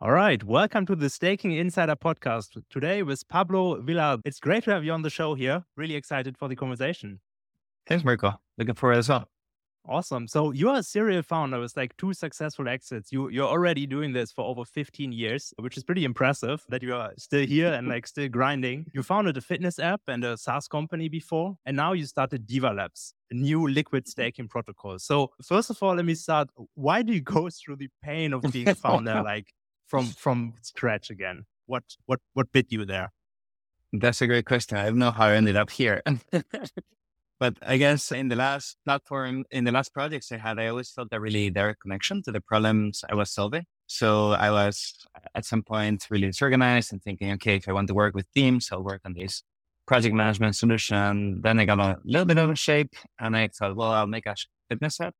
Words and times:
All 0.00 0.12
right. 0.12 0.44
Welcome 0.44 0.86
to 0.86 0.94
the 0.94 1.10
Staking 1.10 1.50
Insider 1.50 1.96
podcast. 1.96 2.56
Today 2.70 3.02
with 3.02 3.26
Pablo 3.26 3.82
Villalba. 3.82 4.20
It's 4.24 4.38
great 4.38 4.62
to 4.62 4.70
have 4.70 4.84
you 4.84 4.92
on 4.92 5.02
the 5.02 5.10
show 5.10 5.34
here. 5.34 5.64
Really 5.76 5.96
excited 5.96 6.38
for 6.38 6.46
the 6.46 6.54
conversation. 6.54 7.18
Thanks, 7.84 8.04
Mirko. 8.04 8.34
Looking 8.58 8.76
forward 8.76 8.98
as 8.98 9.08
well. 9.08 9.28
Awesome. 9.88 10.28
So 10.28 10.52
you 10.52 10.68
are 10.68 10.76
a 10.76 10.82
serial 10.84 11.22
founder 11.22 11.58
with 11.58 11.76
like 11.76 11.96
two 11.96 12.12
successful 12.12 12.68
exits. 12.68 13.10
You 13.10 13.28
you're 13.28 13.48
already 13.48 13.88
doing 13.88 14.12
this 14.12 14.30
for 14.30 14.44
over 14.44 14.64
15 14.64 15.10
years, 15.10 15.52
which 15.58 15.76
is 15.76 15.82
pretty 15.82 16.04
impressive 16.04 16.64
that 16.68 16.80
you 16.80 16.94
are 16.94 17.12
still 17.18 17.44
here 17.44 17.72
and 17.72 17.88
like 17.88 18.06
still 18.06 18.28
grinding. 18.28 18.86
You 18.94 19.02
founded 19.02 19.36
a 19.36 19.40
fitness 19.40 19.80
app 19.80 20.02
and 20.06 20.22
a 20.22 20.36
SaaS 20.36 20.68
company 20.68 21.08
before, 21.08 21.56
and 21.66 21.76
now 21.76 21.92
you 21.92 22.06
started 22.06 22.46
Diva 22.46 22.70
Labs, 22.70 23.14
a 23.32 23.34
new 23.34 23.66
liquid 23.66 24.06
staking 24.06 24.46
protocol. 24.46 25.00
So 25.00 25.32
first 25.42 25.70
of 25.70 25.82
all, 25.82 25.96
let 25.96 26.04
me 26.04 26.14
start. 26.14 26.50
Why 26.76 27.02
do 27.02 27.12
you 27.12 27.20
go 27.20 27.48
through 27.50 27.76
the 27.76 27.88
pain 28.00 28.32
of 28.32 28.42
being 28.52 28.68
a 28.68 28.76
founder? 28.76 29.22
like 29.24 29.48
from 29.88 30.06
from 30.24 30.54
scratch 30.62 31.10
again? 31.10 31.46
What 31.66 31.84
what 32.06 32.20
what 32.34 32.52
bit 32.52 32.66
you 32.70 32.84
there? 32.84 33.12
That's 33.92 34.20
a 34.22 34.26
great 34.26 34.44
question. 34.44 34.76
I 34.76 34.86
don't 34.86 34.98
know 34.98 35.10
how 35.10 35.26
I 35.26 35.34
ended 35.34 35.56
up 35.56 35.70
here. 35.70 36.02
but 37.40 37.56
I 37.62 37.78
guess 37.78 38.12
in 38.12 38.28
the 38.28 38.36
last 38.36 38.76
platform, 38.84 39.44
in 39.50 39.64
the 39.64 39.72
last 39.72 39.94
projects 39.94 40.30
I 40.30 40.36
had, 40.36 40.58
I 40.58 40.66
always 40.66 40.90
felt 40.90 41.08
a 41.12 41.18
really 41.18 41.48
direct 41.48 41.80
connection 41.80 42.22
to 42.24 42.32
the 42.32 42.40
problems 42.42 43.02
I 43.08 43.14
was 43.14 43.30
solving. 43.30 43.64
So 43.86 44.32
I 44.32 44.50
was 44.50 45.06
at 45.34 45.46
some 45.46 45.62
point 45.62 46.06
really 46.10 46.26
disorganized 46.26 46.92
and 46.92 47.02
thinking, 47.02 47.32
okay, 47.32 47.56
if 47.56 47.68
I 47.68 47.72
want 47.72 47.88
to 47.88 47.94
work 47.94 48.14
with 48.14 48.30
teams, 48.34 48.68
I'll 48.70 48.84
work 48.84 49.00
on 49.06 49.14
this 49.14 49.42
project 49.86 50.14
management 50.14 50.54
solution. 50.54 51.40
Then 51.40 51.58
I 51.58 51.64
got 51.64 51.80
a 51.80 51.96
little 52.04 52.26
bit 52.26 52.36
of 52.36 52.50
a 52.50 52.54
shape 52.54 52.94
and 53.18 53.34
I 53.34 53.48
thought, 53.48 53.74
well, 53.74 53.92
I'll 53.92 54.06
make 54.06 54.26
a 54.26 54.36
fitness 54.68 55.00
app. 55.00 55.14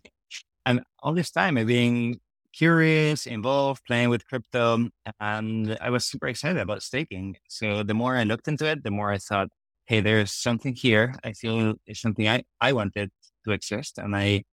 and 0.66 0.80
all 1.00 1.14
this 1.14 1.30
time 1.30 1.56
I've 1.56 1.68
been 1.68 2.18
curious, 2.52 3.26
involved, 3.26 3.82
playing 3.86 4.10
with 4.10 4.26
crypto, 4.26 4.88
and 5.20 5.78
I 5.80 5.90
was 5.90 6.04
super 6.04 6.28
excited 6.28 6.60
about 6.60 6.82
staking. 6.82 7.36
So 7.48 7.82
the 7.82 7.94
more 7.94 8.16
I 8.16 8.24
looked 8.24 8.48
into 8.48 8.66
it, 8.66 8.84
the 8.84 8.90
more 8.90 9.10
I 9.12 9.18
thought, 9.18 9.48
hey, 9.86 10.00
there's 10.00 10.32
something 10.32 10.74
here. 10.74 11.14
I 11.24 11.32
feel 11.32 11.74
it's 11.86 12.00
something 12.00 12.28
I, 12.28 12.44
I 12.60 12.72
wanted 12.72 13.10
to 13.44 13.52
exist 13.52 13.98
and 13.98 14.14
I 14.16 14.44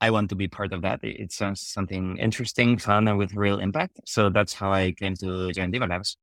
I 0.00 0.10
want 0.10 0.30
to 0.30 0.36
be 0.36 0.48
part 0.48 0.72
of 0.72 0.82
that. 0.82 1.00
It, 1.02 1.30
sounds 1.32 1.60
something 1.60 2.16
interesting, 2.16 2.78
fun, 2.78 3.06
and 3.06 3.18
with 3.18 3.34
real 3.34 3.58
impact. 3.58 4.00
So 4.06 4.30
that's 4.30 4.54
how 4.54 4.72
I 4.72 4.92
came 4.92 5.14
to 5.16 5.52
join 5.52 5.70
Diva 5.70 5.86
Labs. 5.86 6.16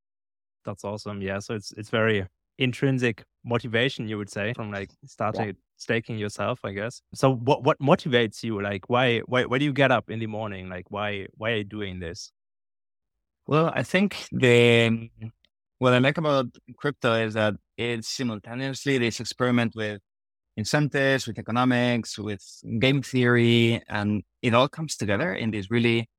That's 0.65 0.83
awesome. 0.83 1.21
Yeah. 1.21 1.39
So 1.39 1.53
it's 1.55 1.71
it's 1.73 1.89
very 1.89 2.25
intrinsic 2.57 3.23
motivation, 3.43 4.07
you 4.07 4.17
would 4.17 4.29
say, 4.29 4.53
from 4.53 4.71
like 4.71 4.91
starting 5.05 5.47
yeah. 5.47 5.53
staking 5.77 6.17
yourself, 6.17 6.59
I 6.63 6.71
guess. 6.73 7.01
So 7.13 7.33
what 7.35 7.63
what 7.63 7.79
motivates 7.79 8.43
you? 8.43 8.61
Like 8.61 8.89
why 8.89 9.19
why 9.25 9.45
why 9.45 9.57
do 9.57 9.65
you 9.65 9.73
get 9.73 9.91
up 9.91 10.09
in 10.09 10.19
the 10.19 10.27
morning? 10.27 10.69
Like 10.69 10.91
why 10.91 11.27
why 11.35 11.51
are 11.51 11.57
you 11.57 11.63
doing 11.63 11.99
this? 11.99 12.31
Well, 13.47 13.71
I 13.73 13.83
think 13.83 14.27
the 14.31 15.09
what 15.79 15.93
I 15.93 15.99
like 15.99 16.17
about 16.17 16.47
crypto 16.77 17.13
is 17.13 17.35
that 17.35 17.53
it's 17.77 18.09
simultaneously 18.09 18.97
this 18.97 19.19
experiment 19.19 19.73
with 19.75 20.01
incentives, 20.57 21.27
with 21.27 21.37
economics, 21.37 22.17
with 22.17 22.43
game 22.79 23.01
theory, 23.01 23.81
and 23.87 24.23
it 24.41 24.53
all 24.53 24.67
comes 24.67 24.97
together 24.97 25.33
in 25.33 25.51
this 25.51 25.69
really 25.69 26.09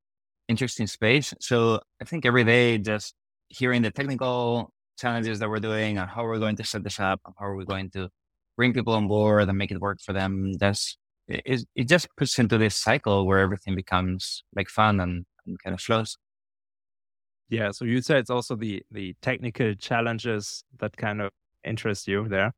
interesting 0.48 0.86
space. 0.86 1.34
So 1.40 1.80
I 2.00 2.04
think 2.04 2.24
every 2.24 2.44
day 2.44 2.78
just 2.78 3.14
hearing 3.48 3.82
the 3.82 3.90
technical 3.90 4.72
challenges 4.98 5.38
that 5.38 5.48
we're 5.48 5.60
doing 5.60 5.98
and 5.98 6.10
how 6.10 6.24
we're 6.24 6.38
going 6.38 6.56
to 6.56 6.64
set 6.64 6.84
this 6.84 7.00
up 7.00 7.20
and 7.24 7.34
how 7.38 7.46
are 7.46 7.56
we 7.56 7.64
going 7.64 7.90
to 7.90 8.08
bring 8.56 8.74
people 8.74 8.92
on 8.94 9.08
board 9.08 9.48
and 9.48 9.56
make 9.56 9.70
it 9.70 9.80
work 9.80 10.00
for 10.04 10.12
them. 10.12 10.52
That's 10.54 10.98
it, 11.28 11.64
it 11.74 11.84
just 11.88 12.08
puts 12.16 12.38
into 12.38 12.58
this 12.58 12.74
cycle 12.74 13.26
where 13.26 13.38
everything 13.38 13.74
becomes 13.74 14.42
like 14.54 14.68
fun 14.68 15.00
and, 15.00 15.24
and 15.46 15.62
kind 15.62 15.74
of 15.74 15.80
flows. 15.80 16.16
Yeah. 17.48 17.70
So 17.70 17.84
you 17.84 18.02
said 18.02 18.18
it's 18.18 18.30
also 18.30 18.56
the 18.56 18.82
the 18.90 19.14
technical 19.22 19.74
challenges 19.74 20.64
that 20.80 20.96
kind 20.96 21.22
of 21.22 21.30
interest 21.64 22.08
you 22.08 22.28
there. 22.28 22.52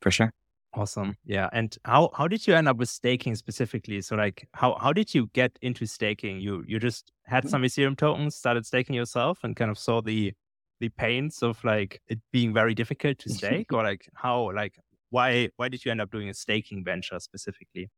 For 0.00 0.10
sure. 0.10 0.32
Awesome. 0.72 1.16
Yeah. 1.24 1.48
And 1.52 1.76
how 1.84 2.10
how 2.14 2.28
did 2.28 2.46
you 2.46 2.54
end 2.54 2.68
up 2.68 2.76
with 2.76 2.88
staking 2.88 3.34
specifically? 3.34 4.00
So 4.00 4.16
like 4.16 4.46
how 4.54 4.76
how 4.80 4.92
did 4.92 5.14
you 5.14 5.28
get 5.32 5.58
into 5.60 5.84
staking? 5.86 6.40
You 6.40 6.64
you 6.66 6.78
just 6.78 7.12
had 7.24 7.44
mm-hmm. 7.44 7.50
some 7.50 7.62
Ethereum 7.62 7.96
tokens, 7.96 8.36
started 8.36 8.64
staking 8.64 8.94
yourself 8.94 9.40
and 9.42 9.56
kind 9.56 9.70
of 9.70 9.78
saw 9.78 10.00
the 10.00 10.32
the 10.80 10.88
pains 10.90 11.42
of 11.42 11.62
like 11.64 12.00
it 12.08 12.18
being 12.32 12.52
very 12.52 12.74
difficult 12.74 13.18
to 13.18 13.30
stake 13.38 13.72
or 13.72 13.82
like 13.82 14.08
how 14.14 14.52
like 14.54 14.74
why 15.10 15.48
why 15.56 15.68
did 15.68 15.84
you 15.84 15.90
end 15.90 16.00
up 16.00 16.10
doing 16.10 16.28
a 16.28 16.34
staking 16.34 16.84
venture 16.84 17.18
specifically 17.18 17.88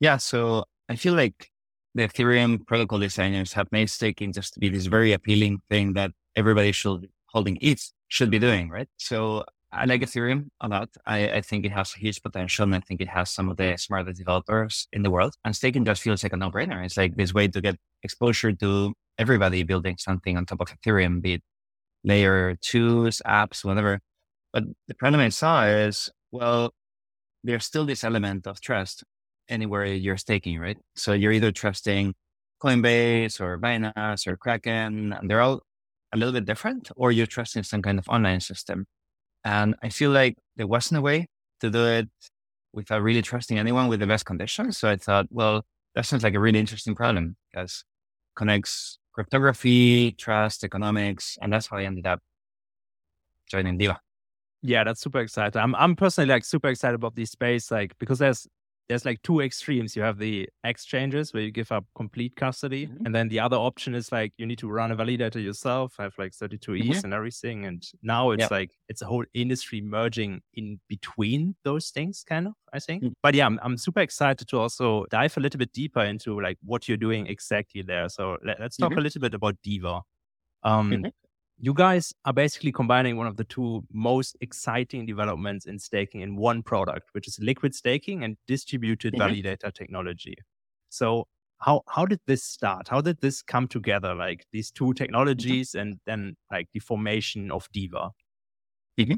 yeah 0.00 0.16
so 0.16 0.64
i 0.88 0.96
feel 0.96 1.14
like 1.14 1.50
the 1.94 2.06
ethereum 2.08 2.64
protocol 2.66 2.98
designers 2.98 3.52
have 3.52 3.70
made 3.72 3.90
staking 3.90 4.32
just 4.32 4.54
to 4.54 4.60
be 4.60 4.68
this 4.68 4.86
very 4.86 5.12
appealing 5.12 5.58
thing 5.68 5.92
that 5.94 6.10
everybody 6.36 6.72
should 6.72 7.08
holding 7.26 7.58
ETH 7.60 7.90
should 8.08 8.30
be 8.30 8.38
doing 8.38 8.68
right 8.68 8.88
so 8.96 9.44
I 9.74 9.86
like 9.86 10.02
Ethereum 10.02 10.48
a 10.60 10.68
lot. 10.68 10.90
I, 11.06 11.30
I, 11.30 11.40
think 11.40 11.64
it 11.64 11.72
has 11.72 11.94
a 11.96 11.98
huge 11.98 12.22
potential 12.22 12.64
and 12.64 12.74
I 12.74 12.80
think 12.80 13.00
it 13.00 13.08
has 13.08 13.30
some 13.30 13.48
of 13.48 13.56
the 13.56 13.74
smartest 13.78 14.18
developers 14.18 14.86
in 14.92 15.02
the 15.02 15.10
world. 15.10 15.34
And 15.46 15.56
staking 15.56 15.86
just 15.86 16.02
feels 16.02 16.22
like 16.22 16.34
a 16.34 16.36
no 16.36 16.50
brainer. 16.50 16.84
It's 16.84 16.98
like 16.98 17.16
this 17.16 17.32
way 17.32 17.48
to 17.48 17.60
get 17.60 17.76
exposure 18.02 18.52
to 18.52 18.92
everybody 19.18 19.62
building 19.62 19.96
something 19.98 20.36
on 20.36 20.44
top 20.44 20.60
of 20.60 20.68
Ethereum, 20.68 21.22
be 21.22 21.34
it 21.34 21.42
layer 22.04 22.56
twos, 22.60 23.22
apps, 23.26 23.64
whatever. 23.64 24.00
But 24.52 24.64
the 24.88 24.94
problem 24.94 25.20
I 25.20 25.30
saw 25.30 25.64
is, 25.66 26.10
well, 26.30 26.72
there's 27.44 27.64
still 27.64 27.84
this 27.84 28.04
element 28.04 28.46
of 28.46 28.60
trust 28.60 29.04
anywhere 29.48 29.84
you're 29.86 30.16
staking, 30.16 30.58
right? 30.58 30.78
So 30.96 31.12
you're 31.12 31.32
either 31.32 31.52
trusting 31.52 32.14
Coinbase 32.62 33.40
or 33.40 33.58
Binance 33.58 34.26
or 34.26 34.36
Kraken, 34.36 35.12
and 35.12 35.30
they're 35.30 35.40
all 35.40 35.62
a 36.12 36.16
little 36.16 36.32
bit 36.32 36.44
different, 36.44 36.90
or 36.96 37.10
you're 37.12 37.26
trusting 37.26 37.64
some 37.64 37.82
kind 37.82 37.98
of 37.98 38.08
online 38.08 38.40
system. 38.40 38.86
And 39.44 39.74
I 39.82 39.88
feel 39.88 40.10
like 40.10 40.36
there 40.56 40.66
wasn't 40.66 40.98
a 40.98 41.02
way 41.02 41.26
to 41.60 41.70
do 41.70 41.86
it 41.86 42.08
without 42.72 43.02
really 43.02 43.22
trusting 43.22 43.58
anyone 43.58 43.88
with 43.88 44.00
the 44.00 44.06
best 44.06 44.24
conditions. 44.24 44.78
So 44.78 44.88
I 44.88 44.96
thought, 44.96 45.26
well, 45.30 45.64
that 45.94 46.06
sounds 46.06 46.22
like 46.22 46.34
a 46.34 46.40
really 46.40 46.58
interesting 46.58 46.94
problem 46.94 47.36
because 47.50 47.84
connects 48.36 48.98
cryptography, 49.12 50.12
trust, 50.12 50.64
economics, 50.64 51.38
and 51.40 51.52
that's 51.52 51.66
how 51.66 51.76
I 51.78 51.84
ended 51.84 52.06
up 52.06 52.20
joining 53.48 53.78
Diva. 53.78 54.00
Yeah, 54.62 54.84
that's 54.84 55.00
super 55.00 55.20
exciting. 55.20 55.60
I'm 55.60 55.74
I'm 55.74 55.96
personally 55.96 56.28
like 56.28 56.44
super 56.44 56.68
excited 56.68 56.94
about 56.94 57.16
this 57.16 57.30
space, 57.30 57.70
like 57.70 57.98
because 57.98 58.20
there's 58.20 58.46
there's 58.92 59.06
like 59.06 59.22
two 59.22 59.40
extremes. 59.40 59.96
You 59.96 60.02
have 60.02 60.18
the 60.18 60.46
exchanges 60.64 61.32
where 61.32 61.42
you 61.42 61.50
give 61.50 61.72
up 61.72 61.86
complete 61.94 62.36
custody, 62.36 62.86
mm-hmm. 62.86 63.06
and 63.06 63.14
then 63.14 63.28
the 63.28 63.40
other 63.40 63.56
option 63.56 63.94
is 63.94 64.12
like 64.12 64.34
you 64.36 64.44
need 64.44 64.58
to 64.58 64.68
run 64.68 64.90
a 64.90 64.96
validator 64.96 65.42
yourself, 65.42 65.94
have 65.98 66.12
like 66.18 66.34
32 66.34 66.72
mm-hmm. 66.72 66.92
ETH 66.92 67.04
and 67.04 67.14
everything. 67.14 67.64
And 67.64 67.82
now 68.02 68.32
it's 68.32 68.42
yep. 68.42 68.50
like 68.50 68.72
it's 68.90 69.00
a 69.00 69.06
whole 69.06 69.24
industry 69.32 69.80
merging 69.80 70.42
in 70.52 70.78
between 70.88 71.56
those 71.64 71.88
things, 71.88 72.22
kind 72.28 72.48
of. 72.48 72.52
I 72.74 72.80
think. 72.80 73.02
Mm-hmm. 73.02 73.12
But 73.22 73.34
yeah, 73.34 73.46
I'm, 73.46 73.58
I'm 73.62 73.78
super 73.78 74.00
excited 74.00 74.46
to 74.48 74.58
also 74.58 75.06
dive 75.10 75.36
a 75.38 75.40
little 75.40 75.58
bit 75.58 75.72
deeper 75.72 76.02
into 76.02 76.38
like 76.38 76.58
what 76.62 76.86
you're 76.86 76.98
doing 76.98 77.26
exactly 77.26 77.80
there. 77.80 78.10
So 78.10 78.36
let, 78.44 78.60
us 78.60 78.76
talk 78.76 78.92
a 78.92 78.94
mm-hmm. 78.94 79.02
little 79.04 79.20
bit 79.22 79.32
about 79.32 79.56
Diva. 79.62 80.02
Um, 80.64 80.90
mm-hmm 80.90 81.08
you 81.58 81.74
guys 81.74 82.12
are 82.24 82.32
basically 82.32 82.72
combining 82.72 83.16
one 83.16 83.26
of 83.26 83.36
the 83.36 83.44
two 83.44 83.84
most 83.92 84.36
exciting 84.40 85.06
developments 85.06 85.66
in 85.66 85.78
staking 85.78 86.20
in 86.20 86.36
one 86.36 86.62
product, 86.62 87.10
which 87.12 87.28
is 87.28 87.38
liquid 87.40 87.74
staking 87.74 88.24
and 88.24 88.36
distributed 88.46 89.14
mm-hmm. 89.14 89.22
validator 89.22 89.72
technology. 89.72 90.34
So 90.88 91.26
how 91.58 91.82
how 91.88 92.06
did 92.06 92.20
this 92.26 92.42
start? 92.44 92.88
How 92.88 93.00
did 93.00 93.20
this 93.20 93.42
come 93.42 93.68
together? 93.68 94.14
Like 94.14 94.46
these 94.52 94.70
two 94.70 94.86
mm-hmm. 94.86 94.92
technologies 94.92 95.70
mm-hmm. 95.70 95.80
and 95.80 96.00
then 96.06 96.36
like 96.50 96.68
the 96.72 96.80
formation 96.80 97.50
of 97.50 97.68
Diva. 97.72 98.10
Mm-hmm. 98.98 99.14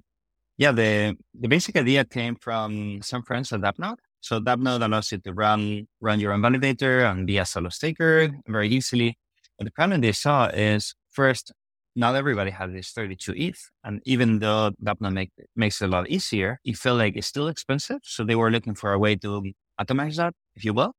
Yeah, 0.59 0.73
the 0.73 1.17
the 1.39 1.49
basic 1.49 1.77
idea 1.77 2.05
came 2.05 2.37
from 2.37 3.01
some 3.03 3.23
friends 3.23 3.53
at 3.53 3.61
DAppNode. 3.61 3.99
So 4.21 4.41
DAppNode 4.41 4.85
allows 4.85 5.11
you 5.13 5.19
to 5.19 5.33
run 5.33 5.89
run 6.01 6.21
your 6.21 6.33
own 6.33 6.43
validator 6.43 7.11
and 7.11 7.27
be 7.27 7.39
a 7.39 7.47
solo 7.47 7.71
staker 7.71 8.31
very 8.47 8.69
easily. 8.69 9.19
But 9.59 9.65
the 9.65 9.71
problem 9.71 10.01
they 10.01 10.13
saw 10.13 10.47
is 10.47 10.95
first 11.11 11.53
not 11.97 12.17
everybody 12.17 12.51
has 12.51 12.73
this 12.73 12.91
32 12.91 13.33
ETH. 13.37 13.71
And 13.85 14.01
even 14.05 14.41
though 14.41 14.73
DAppNode 14.83 15.13
make, 15.13 15.31
makes 15.55 15.81
it 15.81 15.87
a 15.87 15.89
lot 15.89 16.09
easier, 16.09 16.61
it 16.65 16.77
felt 16.77 16.99
like 16.99 17.17
it's 17.17 17.27
still 17.27 17.49
expensive. 17.49 17.99
So 18.03 18.25
they 18.25 18.35
were 18.35 18.51
looking 18.51 18.75
for 18.75 18.93
a 18.93 18.99
way 18.99 19.17
to 19.17 19.53
atomize 19.81 20.17
that, 20.17 20.35
if 20.57 20.65
you 20.65 20.75
will. 20.75 20.95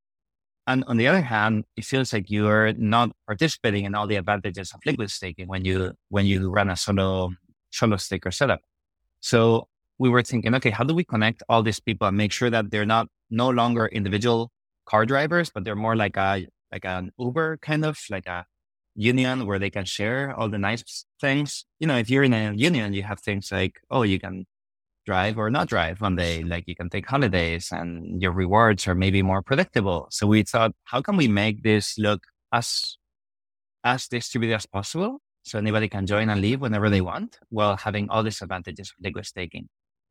And 0.67 0.83
on 0.87 0.97
the 0.97 1.07
other 1.07 1.21
hand, 1.21 1.65
it 1.77 1.85
feels 1.85 2.11
like 2.11 2.29
you're 2.29 2.73
not 2.73 3.11
participating 3.27 3.85
in 3.85 3.93
all 3.93 4.07
the 4.07 4.15
advantages 4.15 4.71
of 4.73 4.79
liquid 4.85 5.11
staking 5.11 5.47
when 5.47 5.63
you 5.63 5.93
when 6.09 6.25
you 6.25 6.49
run 6.49 6.69
a 6.69 6.75
solo 6.75 7.33
solo 7.69 7.97
staker 7.97 8.31
setup. 8.31 8.61
So 9.19 9.67
we 9.99 10.09
were 10.09 10.23
thinking, 10.23 10.55
okay, 10.55 10.71
how 10.71 10.83
do 10.83 10.95
we 10.95 11.03
connect 11.03 11.43
all 11.49 11.61
these 11.61 11.79
people 11.79 12.07
and 12.07 12.17
make 12.17 12.31
sure 12.31 12.49
that 12.49 12.71
they're 12.71 12.85
not 12.85 13.07
no 13.29 13.49
longer 13.49 13.85
individual 13.87 14.51
car 14.85 15.05
drivers, 15.05 15.51
but 15.53 15.63
they're 15.65 15.75
more 15.75 15.95
like 15.95 16.17
a 16.17 16.47
like 16.71 16.85
an 16.85 17.11
Uber 17.19 17.57
kind 17.57 17.85
of 17.85 17.99
like 18.09 18.25
a 18.25 18.45
union 18.95 19.45
where 19.45 19.59
they 19.59 19.69
can 19.69 19.85
share 19.85 20.33
all 20.35 20.49
the 20.49 20.57
nice 20.57 21.05
things. 21.19 21.65
You 21.79 21.87
know, 21.87 21.97
if 21.97 22.09
you're 22.09 22.23
in 22.23 22.33
a 22.33 22.53
union, 22.53 22.93
you 22.93 23.03
have 23.03 23.19
things 23.19 23.51
like, 23.51 23.79
oh, 23.91 24.03
you 24.03 24.19
can 24.19 24.45
drive 25.05 25.37
or 25.37 25.49
not 25.49 25.67
drive 25.67 26.01
one 26.01 26.15
day. 26.15 26.43
Like 26.43 26.63
you 26.67 26.75
can 26.75 26.89
take 26.89 27.07
holidays 27.07 27.69
and 27.71 28.21
your 28.21 28.31
rewards 28.31 28.87
are 28.87 28.95
maybe 28.95 29.21
more 29.21 29.41
predictable. 29.41 30.07
So 30.11 30.27
we 30.27 30.43
thought, 30.43 30.73
how 30.85 31.01
can 31.01 31.17
we 31.17 31.27
make 31.27 31.63
this 31.63 31.97
look 31.97 32.23
as 32.51 32.97
as 33.85 34.07
distributed 34.07 34.55
as 34.55 34.65
possible. 34.65 35.19
So 35.43 35.59
anybody 35.59 35.87
can 35.87 36.07
join 36.07 36.29
and 36.29 36.41
leave 36.41 36.59
whenever 36.59 36.89
they 36.89 37.01
want 37.01 37.37
while 37.49 37.77
having 37.77 38.09
all 38.09 38.23
these 38.23 38.41
advantages 38.41 38.89
of 38.89 38.95
liquid 39.03 39.27
staking. 39.27 39.69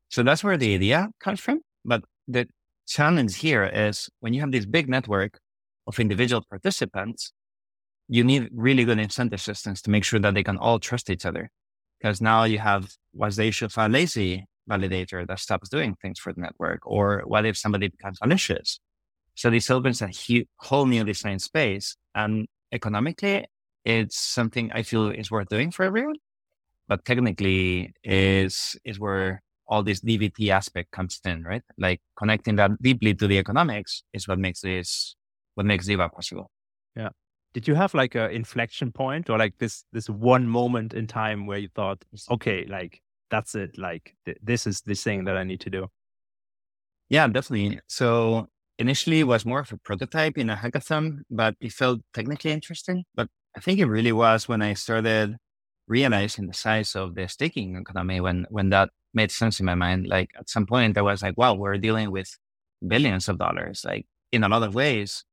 So 0.09 0.23
that's 0.23 0.43
where 0.43 0.57
the 0.57 0.73
idea 0.73 1.09
comes 1.19 1.41
from. 1.41 1.59
But 1.83 2.03
the 2.27 2.47
challenge 2.87 3.35
here 3.35 3.65
is 3.65 4.09
when 4.21 4.33
you 4.33 4.39
have 4.39 4.53
this 4.53 4.65
big 4.65 4.87
network 4.87 5.39
of 5.87 5.99
individual 5.99 6.41
participants, 6.49 7.33
you 8.07 8.23
need 8.23 8.49
really 8.53 8.85
good 8.85 8.99
incentive 8.99 9.41
systems 9.41 9.81
to 9.83 9.89
make 9.89 10.03
sure 10.03 10.19
that 10.19 10.33
they 10.33 10.43
can 10.43 10.57
all 10.57 10.79
trust 10.79 11.09
each 11.09 11.25
other. 11.25 11.49
Because 11.99 12.21
now 12.21 12.43
you 12.43 12.59
have 12.59 12.91
what's 13.13 13.37
the 13.37 13.45
issue 13.45 13.65
of 13.65 13.77
a 13.77 13.87
lazy 13.87 14.45
validator 14.69 15.25
that 15.27 15.39
stops 15.39 15.69
doing 15.69 15.95
things 16.01 16.19
for 16.19 16.33
the 16.33 16.41
network? 16.41 16.85
Or 16.85 17.23
what 17.25 17.45
if 17.45 17.57
somebody 17.57 17.87
becomes 17.87 18.19
malicious? 18.21 18.79
So 19.35 19.49
this 19.49 19.69
opens 19.69 20.01
a 20.01 20.11
whole 20.57 20.85
new 20.85 21.03
design 21.03 21.39
space. 21.39 21.95
And 22.13 22.47
economically, 22.71 23.45
it's 23.83 24.17
something 24.17 24.71
I 24.71 24.83
feel 24.83 25.09
is 25.09 25.31
worth 25.31 25.49
doing 25.49 25.71
for 25.71 25.83
everyone. 25.83 26.15
But 26.87 27.03
technically 27.05 27.93
is 28.03 28.77
is 28.85 28.99
where 28.99 29.41
all 29.67 29.81
this 29.81 30.01
DVT 30.01 30.49
aspect 30.49 30.91
comes 30.91 31.19
in, 31.25 31.43
right? 31.43 31.63
Like 31.77 32.01
connecting 32.15 32.57
that 32.57 32.79
deeply 32.81 33.15
to 33.15 33.27
the 33.27 33.39
economics 33.39 34.03
is 34.13 34.27
what 34.27 34.37
makes 34.37 34.61
this 34.61 35.15
what 35.55 35.65
makes 35.65 35.87
Diva 35.87 36.09
possible. 36.09 36.51
Yeah. 36.95 37.09
Did 37.55 37.69
you 37.69 37.75
have 37.75 37.93
like 37.93 38.15
a 38.15 38.29
inflection 38.29 38.91
point 38.91 39.29
or 39.29 39.37
like 39.37 39.57
this 39.59 39.85
this 39.93 40.09
one 40.09 40.45
moment 40.45 40.93
in 40.93 41.07
time 41.07 41.47
where 41.47 41.57
you 41.57 41.69
thought, 41.73 42.03
okay, 42.29 42.65
like 42.67 43.01
that's 43.31 43.55
it, 43.55 43.77
like 43.77 44.13
th- 44.25 44.37
this 44.43 44.67
is 44.67 44.81
the 44.81 44.93
thing 44.93 45.23
that 45.23 45.37
I 45.37 45.45
need 45.45 45.61
to 45.61 45.69
do? 45.69 45.87
Yeah, 47.09 47.27
definitely. 47.27 47.79
So 47.87 48.47
initially 48.77 49.21
it 49.21 49.23
was 49.23 49.45
more 49.45 49.59
of 49.61 49.71
a 49.71 49.77
prototype 49.77 50.37
in 50.37 50.49
a 50.49 50.55
hackathon, 50.57 51.19
but 51.29 51.55
it 51.61 51.71
felt 51.71 52.01
technically 52.13 52.51
interesting. 52.51 53.05
But 53.15 53.29
I 53.55 53.61
think 53.61 53.79
it 53.79 53.85
really 53.85 54.11
was 54.11 54.49
when 54.49 54.61
I 54.61 54.73
started 54.73 55.37
realizing 55.87 56.47
the 56.47 56.53
size 56.53 56.93
of 56.95 57.15
the 57.15 57.27
staking 57.29 57.77
economy 57.77 58.19
when 58.19 58.47
when 58.49 58.69
that 58.71 58.89
made 59.13 59.31
sense 59.31 59.61
in 59.61 59.65
my 59.65 59.75
mind. 59.75 60.07
Like 60.07 60.31
at 60.37 60.49
some 60.49 60.65
point 60.65 60.97
I 60.97 61.01
was 61.03 61.21
like, 61.23 61.37
wow, 61.37 61.53
we're 61.53 61.77
dealing 61.77 62.11
with 62.11 62.37
billions 62.85 63.29
of 63.29 63.37
dollars. 63.37 63.85
Like 63.85 64.07
in 64.33 64.43
a 64.43 64.49
lot 64.49 64.63
of 64.63 64.75
ways, 64.75 65.23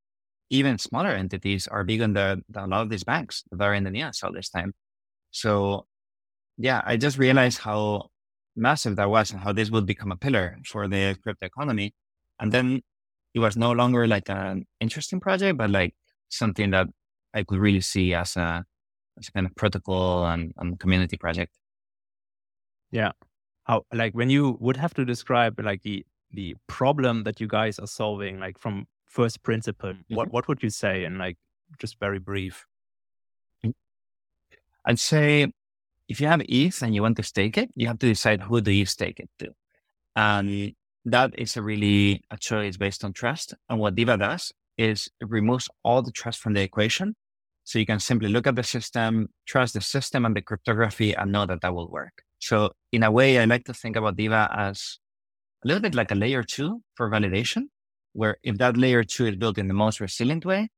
even 0.53 0.77
smaller 0.77 1.09
entities 1.09 1.67
are 1.67 1.83
bigger 1.83 2.07
than, 2.07 2.43
than 2.47 2.63
a 2.63 2.67
lot 2.67 2.81
of 2.83 2.89
these 2.89 3.03
banks 3.03 3.43
that 3.51 3.59
are 3.59 3.73
in 3.73 3.83
the 3.83 3.89
news 3.89 4.21
all 4.21 4.31
this 4.31 4.49
time. 4.49 4.73
So 5.31 5.87
yeah, 6.57 6.81
I 6.85 6.95
just 6.95 7.17
realized 7.17 7.57
how 7.57 8.09
massive 8.55 8.95
that 8.97 9.09
was 9.09 9.31
and 9.31 9.39
how 9.39 9.51
this 9.51 9.71
would 9.71 9.87
become 9.87 10.11
a 10.11 10.15
pillar 10.15 10.59
for 10.67 10.87
the 10.87 11.17
crypto 11.23 11.47
economy. 11.47 11.95
And 12.39 12.51
then 12.51 12.81
it 13.33 13.39
was 13.39 13.57
no 13.57 13.71
longer 13.71 14.05
like 14.05 14.29
an 14.29 14.67
interesting 14.79 15.19
project, 15.19 15.57
but 15.57 15.71
like 15.71 15.95
something 16.29 16.69
that 16.69 16.87
I 17.33 17.41
could 17.41 17.57
really 17.57 17.81
see 17.81 18.13
as 18.13 18.37
a, 18.37 18.63
as 19.17 19.29
a 19.29 19.31
kind 19.31 19.47
of 19.47 19.55
protocol 19.55 20.27
and, 20.27 20.53
and 20.57 20.79
community 20.79 21.17
project. 21.17 21.51
Yeah. 22.91 23.13
How, 23.63 23.85
like 23.91 24.13
when 24.13 24.29
you 24.29 24.55
would 24.59 24.77
have 24.77 24.93
to 24.93 25.03
describe 25.03 25.59
like 25.59 25.81
the, 25.81 26.05
the 26.29 26.55
problem 26.67 27.23
that 27.23 27.41
you 27.41 27.47
guys 27.47 27.79
are 27.79 27.87
solving, 27.87 28.39
like 28.39 28.59
from 28.59 28.85
first 29.13 29.43
principle, 29.43 29.93
mm-hmm. 29.93 30.15
what 30.15 30.33
what 30.33 30.47
would 30.47 30.63
you 30.63 30.69
say? 30.69 31.05
And 31.05 31.17
like 31.17 31.37
just 31.79 31.99
very 31.99 32.19
brief. 32.19 32.65
I'd 34.85 34.99
say 34.99 35.53
if 36.09 36.19
you 36.19 36.27
have 36.27 36.41
ETH 36.49 36.81
and 36.81 36.93
you 36.93 37.01
want 37.01 37.15
to 37.17 37.23
stake 37.23 37.57
it, 37.57 37.69
you 37.75 37.87
have 37.87 37.99
to 37.99 38.07
decide 38.07 38.41
who 38.41 38.59
do 38.59 38.71
you 38.71 38.85
stake 38.85 39.19
it 39.19 39.29
to. 39.39 39.53
And 40.15 40.73
that 41.05 41.39
is 41.39 41.55
a 41.55 41.61
really 41.61 42.21
a 42.29 42.37
choice 42.37 42.75
based 42.75 43.05
on 43.05 43.13
trust. 43.13 43.53
And 43.69 43.79
what 43.79 43.95
Diva 43.95 44.17
does 44.17 44.51
is 44.77 45.09
it 45.21 45.29
removes 45.29 45.69
all 45.83 46.01
the 46.01 46.11
trust 46.11 46.39
from 46.39 46.53
the 46.53 46.61
equation. 46.61 47.15
So 47.63 47.79
you 47.79 47.85
can 47.85 47.99
simply 47.99 48.27
look 48.27 48.45
at 48.45 48.55
the 48.55 48.63
system, 48.63 49.29
trust 49.45 49.73
the 49.75 49.81
system 49.81 50.25
and 50.25 50.35
the 50.35 50.41
cryptography 50.41 51.13
and 51.13 51.31
know 51.31 51.45
that 51.45 51.61
that 51.61 51.73
will 51.73 51.89
work. 51.89 52.23
So 52.39 52.71
in 52.91 53.03
a 53.03 53.11
way, 53.11 53.39
I 53.39 53.45
like 53.45 53.63
to 53.65 53.73
think 53.73 53.95
about 53.95 54.17
Diva 54.17 54.49
as 54.53 54.99
a 55.63 55.67
little 55.67 55.81
bit 55.81 55.95
like 55.95 56.11
a 56.11 56.15
layer 56.15 56.43
two 56.43 56.81
for 56.95 57.09
validation 57.09 57.69
where 58.13 58.37
if 58.43 58.57
that 58.57 58.77
layer 58.77 59.03
two 59.03 59.25
is 59.25 59.35
built 59.35 59.57
in 59.57 59.67
the 59.67 59.73
most 59.73 59.99
resilient 59.99 60.45
way, 60.45 60.69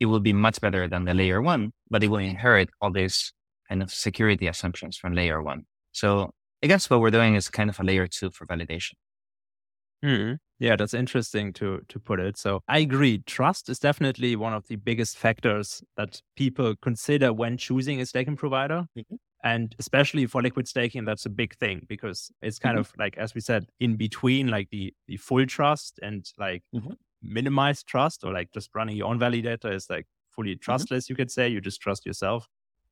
it 0.00 0.06
will 0.06 0.20
be 0.20 0.32
much 0.32 0.60
better 0.60 0.88
than 0.88 1.04
the 1.04 1.14
layer 1.14 1.42
one, 1.42 1.72
but 1.90 2.02
it 2.02 2.08
will 2.08 2.18
inherit 2.18 2.70
all 2.80 2.92
these 2.92 3.32
kind 3.68 3.82
of 3.82 3.90
security 3.90 4.46
assumptions 4.46 4.96
from 4.96 5.12
layer 5.12 5.42
one. 5.42 5.64
So 5.92 6.30
I 6.62 6.66
guess 6.66 6.88
what 6.88 7.00
we're 7.00 7.10
doing 7.10 7.34
is 7.34 7.48
kind 7.48 7.70
of 7.70 7.78
a 7.80 7.84
layer 7.84 8.06
two 8.06 8.30
for 8.30 8.46
validation. 8.46 8.94
Mm-hmm. 10.04 10.34
Yeah, 10.60 10.76
that's 10.76 10.94
interesting 10.94 11.52
to 11.54 11.82
to 11.88 12.00
put 12.00 12.20
it. 12.20 12.36
So 12.36 12.60
I 12.68 12.78
agree. 12.78 13.22
Trust 13.26 13.68
is 13.68 13.78
definitely 13.78 14.36
one 14.36 14.52
of 14.52 14.66
the 14.66 14.76
biggest 14.76 15.16
factors 15.16 15.82
that 15.96 16.20
people 16.36 16.74
consider 16.82 17.32
when 17.32 17.56
choosing 17.56 18.00
a 18.00 18.06
staking 18.06 18.36
provider. 18.36 18.86
Mm-hmm. 18.98 19.16
And 19.44 19.74
especially 19.78 20.26
for 20.26 20.42
liquid 20.42 20.66
staking, 20.66 21.04
that's 21.04 21.24
a 21.24 21.30
big 21.30 21.56
thing 21.58 21.86
because 21.88 22.30
it's 22.42 22.58
kind 22.58 22.74
mm-hmm. 22.74 22.80
of 22.80 22.92
like, 22.98 23.16
as 23.18 23.36
we 23.36 23.40
said, 23.40 23.66
in 23.78 23.94
between 23.94 24.48
like 24.48 24.68
the, 24.70 24.92
the 25.06 25.16
full 25.16 25.46
trust 25.46 26.00
and 26.02 26.26
like 26.38 26.64
mm-hmm. 26.74 26.94
minimized 27.22 27.86
trust 27.86 28.24
or 28.24 28.32
like 28.32 28.50
just 28.52 28.68
running 28.74 28.96
your 28.96 29.06
own 29.06 29.20
validator 29.20 29.72
is 29.72 29.88
like 29.88 30.06
fully 30.30 30.54
mm-hmm. 30.54 30.60
trustless, 30.60 31.08
you 31.08 31.14
could 31.14 31.30
say. 31.30 31.48
You 31.48 31.60
just 31.60 31.80
trust 31.80 32.04
yourself 32.04 32.48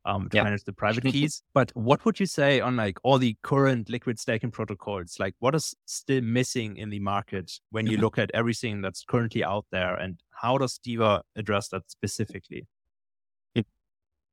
um, 0.07 0.29
to 0.31 0.37
yep. 0.37 0.45
manage 0.45 0.65
the 0.65 0.73
private 0.73 1.05
keys. 1.13 1.43
But 1.53 1.71
what 1.75 2.05
would 2.05 2.19
you 2.19 2.27
say 2.27 2.61
on 2.61 2.77
like 2.77 2.99
all 3.03 3.19
the 3.19 3.37
current 3.43 3.91
liquid 3.91 4.19
staking 4.19 4.51
protocols? 4.51 5.17
Like 5.19 5.35
what 5.41 5.55
is 5.55 5.75
still 5.85 6.23
missing 6.23 6.77
in 6.77 6.91
the 6.91 7.01
market 7.01 7.53
when 7.71 7.87
you 7.87 7.93
mm-hmm. 7.93 8.05
look 8.05 8.19
at 8.19 8.31
everything 8.33 8.81
that's 8.81 9.05
currently 9.05 9.45
out 9.45 9.67
there 9.71 9.95
and 9.95 10.21
how 10.31 10.57
does 10.59 10.79
Diva 10.79 11.23
address 11.37 11.69
that 11.69 11.91
specifically? 11.91 12.67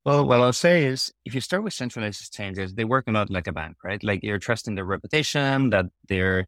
Well, 0.05 0.27
what 0.27 0.41
I'll 0.41 0.51
say 0.51 0.85
is 0.85 1.13
if 1.23 1.33
you 1.33 1.39
start 1.39 1.63
with 1.63 1.73
centralized 1.73 2.19
exchanges, 2.19 2.75
they 2.75 2.83
work 2.83 3.05
a 3.07 3.11
lot 3.11 3.29
like 3.29 3.47
a 3.47 3.53
bank, 3.53 3.77
right? 3.85 4.03
Like 4.03 4.21
you're 4.21 4.37
trusting 4.39 4.75
their 4.75 4.83
reputation, 4.83 5.69
that 5.69 5.85
they're 6.09 6.45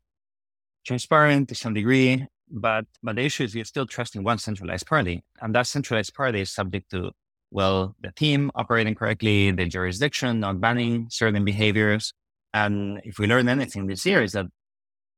transparent 0.86 1.48
to 1.50 1.56
some 1.56 1.74
degree. 1.74 2.28
But 2.50 2.86
but 3.02 3.16
the 3.16 3.24
issue 3.24 3.44
is 3.44 3.56
you're 3.56 3.64
still 3.64 3.86
trusting 3.86 4.24
one 4.24 4.40
centralized 4.40 4.88
party. 4.88 5.24
And 5.42 5.56
that 5.56 5.68
centralized 5.68 6.14
party 6.14 6.42
is 6.42 6.52
subject 6.52 6.92
to, 6.92 7.12
well, 7.52 7.96
the 8.02 8.12
team 8.12 8.52
operating 8.56 8.96
correctly, 8.96 9.52
the 9.52 9.66
jurisdiction, 9.66 10.40
not 10.40 10.60
banning 10.60 11.08
certain 11.10 11.46
behaviors. 11.46 12.14
And 12.54 13.02
if 13.04 13.20
we 13.20 13.28
learn 13.28 13.48
anything 13.48 13.88
this 13.88 14.06
year 14.06 14.24
is 14.24 14.34
that 14.34 14.46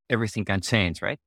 everything 0.10 0.46
can 0.46 0.62
change, 0.62 1.02
right? 1.02 1.20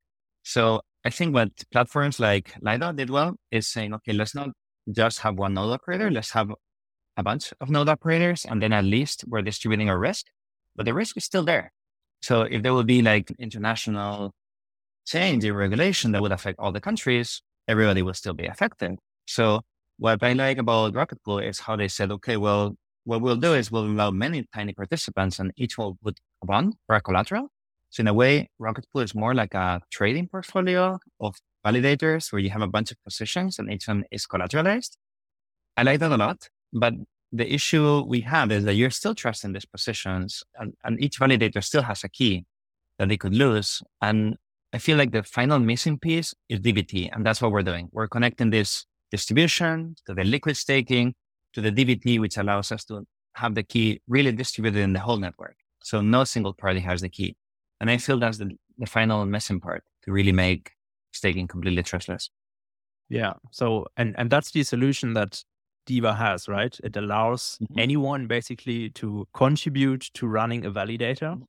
So 0.42 0.80
I 1.04 1.10
think 1.10 1.34
what 1.34 1.50
platforms 1.72 2.20
like 2.20 2.54
Lido 2.60 2.92
did 2.92 3.10
well 3.10 3.36
is 3.50 3.66
saying, 3.66 3.94
okay, 3.94 4.12
let's 4.12 4.34
not 4.34 4.50
just 4.90 5.20
have 5.20 5.38
one 5.38 5.54
node 5.54 5.72
operator. 5.72 6.10
Let's 6.10 6.32
have 6.32 6.50
a 7.16 7.22
bunch 7.22 7.52
of 7.60 7.70
node 7.70 7.88
operators, 7.88 8.44
and 8.44 8.62
then 8.62 8.72
at 8.72 8.84
least 8.84 9.24
we're 9.26 9.42
distributing 9.42 9.90
our 9.90 9.98
risk, 9.98 10.26
but 10.76 10.86
the 10.86 10.94
risk 10.94 11.16
is 11.16 11.24
still 11.24 11.44
there. 11.44 11.72
So 12.22 12.42
if 12.42 12.62
there 12.62 12.72
will 12.74 12.84
be 12.84 13.02
like 13.02 13.30
international 13.38 14.32
change 15.06 15.44
in 15.44 15.54
regulation 15.54 16.12
that 16.12 16.22
would 16.22 16.32
affect 16.32 16.58
all 16.58 16.72
the 16.72 16.80
countries, 16.80 17.42
everybody 17.68 18.02
will 18.02 18.14
still 18.14 18.34
be 18.34 18.46
affected. 18.46 18.98
So 19.26 19.62
what 20.00 20.22
I 20.22 20.32
like 20.32 20.56
about 20.56 20.94
Rocket 20.94 21.22
Pool 21.22 21.40
is 21.40 21.60
how 21.60 21.76
they 21.76 21.86
said, 21.86 22.10
okay, 22.10 22.38
well, 22.38 22.74
what 23.04 23.20
we'll 23.20 23.36
do 23.36 23.52
is 23.52 23.70
we'll 23.70 23.84
allow 23.84 24.10
many 24.10 24.46
tiny 24.54 24.72
participants 24.72 25.38
and 25.38 25.52
each 25.56 25.76
will 25.76 25.98
put 26.02 26.18
a 26.42 26.46
bond 26.46 26.74
or 26.88 26.96
a 26.96 27.02
collateral. 27.02 27.48
So 27.90 28.00
in 28.00 28.08
a 28.08 28.14
way, 28.14 28.48
Rocket 28.58 28.86
Pool 28.90 29.02
is 29.02 29.14
more 29.14 29.34
like 29.34 29.52
a 29.52 29.82
trading 29.90 30.26
portfolio 30.28 30.98
of 31.20 31.36
validators 31.66 32.32
where 32.32 32.40
you 32.40 32.48
have 32.48 32.62
a 32.62 32.66
bunch 32.66 32.90
of 32.90 32.96
positions 33.04 33.58
and 33.58 33.70
each 33.70 33.88
one 33.88 34.04
is 34.10 34.26
collateralized. 34.26 34.96
I 35.76 35.82
like 35.82 36.00
that 36.00 36.12
a 36.12 36.16
lot. 36.16 36.48
But 36.72 36.94
the 37.30 37.52
issue 37.52 38.02
we 38.06 38.22
have 38.22 38.50
is 38.50 38.64
that 38.64 38.74
you're 38.74 38.90
still 38.90 39.14
trusting 39.14 39.52
these 39.52 39.66
positions 39.66 40.42
and, 40.58 40.72
and 40.82 40.98
each 41.02 41.20
validator 41.20 41.62
still 41.62 41.82
has 41.82 42.04
a 42.04 42.08
key 42.08 42.46
that 42.98 43.10
they 43.10 43.18
could 43.18 43.34
lose. 43.34 43.82
And 44.00 44.36
I 44.72 44.78
feel 44.78 44.96
like 44.96 45.12
the 45.12 45.24
final 45.24 45.58
missing 45.58 45.98
piece 45.98 46.34
is 46.48 46.60
DVT. 46.60 47.10
And 47.12 47.26
that's 47.26 47.42
what 47.42 47.52
we're 47.52 47.62
doing. 47.62 47.90
We're 47.92 48.08
connecting 48.08 48.48
this 48.48 48.86
distribution 49.10 49.96
to 50.06 50.14
the 50.14 50.24
liquid 50.24 50.56
staking 50.56 51.14
to 51.52 51.60
the 51.60 51.72
DVT, 51.72 52.20
which 52.20 52.36
allows 52.36 52.72
us 52.72 52.84
to 52.84 53.04
have 53.34 53.54
the 53.54 53.62
key 53.62 54.00
really 54.08 54.32
distributed 54.32 54.80
in 54.80 54.92
the 54.92 55.00
whole 55.00 55.16
network. 55.16 55.56
So 55.82 56.00
no 56.00 56.24
single 56.24 56.52
party 56.52 56.80
has 56.80 57.00
the 57.00 57.08
key. 57.08 57.36
And 57.80 57.90
I 57.90 57.96
feel 57.96 58.18
that's 58.18 58.38
the, 58.38 58.50
the 58.78 58.86
final 58.86 59.24
missing 59.24 59.60
part 59.60 59.82
to 60.04 60.12
really 60.12 60.32
make 60.32 60.72
staking 61.12 61.48
completely 61.48 61.82
trustless. 61.82 62.30
Yeah. 63.08 63.32
So, 63.50 63.86
and, 63.96 64.14
and 64.18 64.30
that's 64.30 64.50
the 64.52 64.62
solution 64.62 65.14
that 65.14 65.42
Diva 65.86 66.14
has, 66.14 66.48
right? 66.48 66.78
It 66.84 66.96
allows 66.96 67.58
mm-hmm. 67.62 67.78
anyone 67.78 68.26
basically 68.26 68.90
to 68.90 69.26
contribute 69.34 70.10
to 70.14 70.26
running 70.26 70.64
a 70.64 70.70
validator. 70.70 71.42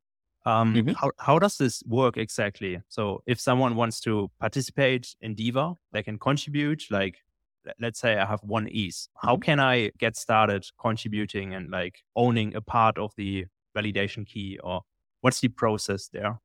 Um, 0.43 0.73
mm-hmm. 0.73 0.93
how, 0.93 1.11
how 1.19 1.37
does 1.37 1.57
this 1.57 1.83
work 1.85 2.17
exactly? 2.17 2.81
So 2.89 3.21
if 3.27 3.39
someone 3.39 3.75
wants 3.75 3.99
to 4.01 4.31
participate 4.39 5.15
in 5.21 5.35
Diva, 5.35 5.75
they 5.91 6.01
can 6.01 6.17
contribute 6.17 6.85
like, 6.89 7.17
let's 7.79 7.99
say 7.99 8.17
I 8.17 8.25
have 8.25 8.41
one 8.43 8.67
ETH. 8.71 9.07
How 9.17 9.33
mm-hmm. 9.33 9.41
can 9.41 9.59
I 9.59 9.91
get 9.97 10.15
started 10.15 10.65
contributing 10.79 11.53
and 11.53 11.69
like 11.69 11.99
owning 12.15 12.55
a 12.55 12.61
part 12.61 12.97
of 12.97 13.11
the 13.17 13.45
validation 13.75 14.25
key 14.25 14.59
or 14.63 14.81
what's 15.21 15.39
the 15.39 15.47
process 15.47 16.07
there? 16.07 16.39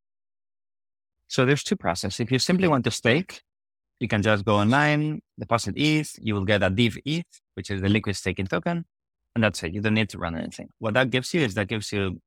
So 1.29 1.45
there's 1.45 1.65
two 1.65 1.77
processes. 1.77 2.21
If 2.21 2.31
you 2.31 2.39
simply 2.39 2.69
want 2.69 2.85
to 2.85 2.91
stake, 2.91 3.43
you 3.99 4.09
can 4.09 4.23
just 4.23 4.45
go 4.45 4.57
online, 4.57 5.23
deposit 5.39 5.75
ETH, 5.77 6.15
you 6.21 6.35
will 6.35 6.45
get 6.45 6.63
a 6.63 6.71
div 6.71 6.99
ETH, 7.05 7.41
which 7.55 7.71
is 7.71 7.81
the 7.81 7.89
liquid 7.89 8.17
staking 8.17 8.47
token. 8.47 8.85
and 9.35 9.45
that's 9.45 9.63
it. 9.63 9.75
You 9.75 9.83
don't 9.83 9.95
need 9.95 10.09
to 10.11 10.19
run 10.19 10.35
anything. 10.35 10.71
What 10.79 10.95
that 10.95 11.11
gives 11.11 11.35
you 11.35 11.43
is 11.43 11.55
that 11.55 11.69
gives 11.69 11.93
you 11.93 12.21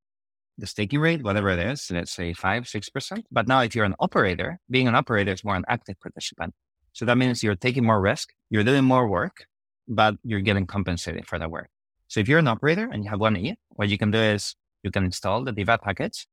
the 0.60 0.68
staking 0.68 1.00
rate, 1.00 1.24
whatever 1.24 1.50
it 1.50 1.60
is, 1.60 1.90
let's 1.90 2.12
say 2.12 2.34
five, 2.34 2.64
6%. 2.64 3.24
But 3.32 3.48
now 3.48 3.62
if 3.62 3.74
you're 3.74 3.86
an 3.86 3.96
operator, 4.00 4.60
being 4.70 4.88
an 4.88 4.96
operator 4.96 5.32
is 5.32 5.44
more 5.44 5.56
an 5.56 5.66
active 5.68 6.00
participant. 6.00 6.54
So 6.94 7.06
that 7.06 7.18
means 7.18 7.44
you're 7.44 7.56
taking 7.56 7.86
more 7.86 8.02
risk, 8.02 8.34
you're 8.50 8.64
doing 8.64 8.84
more 8.84 9.08
work, 9.08 9.46
but 9.88 10.16
you're 10.24 10.42
getting 10.42 10.66
compensated 10.66 11.28
for 11.28 11.40
that 11.40 11.52
work. 11.52 11.70
So 12.08 12.20
if 12.20 12.28
you're 12.28 12.40
an 12.40 12.48
operator 12.48 12.90
and 12.92 13.04
you 13.04 13.10
have 13.10 13.20
one 13.20 13.36
ETH, 13.36 13.58
what 13.70 13.90
you 13.90 13.98
can 13.98 14.12
do 14.12 14.20
is 14.20 14.56
you 14.84 14.92
can 14.92 15.06
install 15.06 15.44
the 15.44 15.54
DeVAT 15.54 15.82
package. 15.82 16.28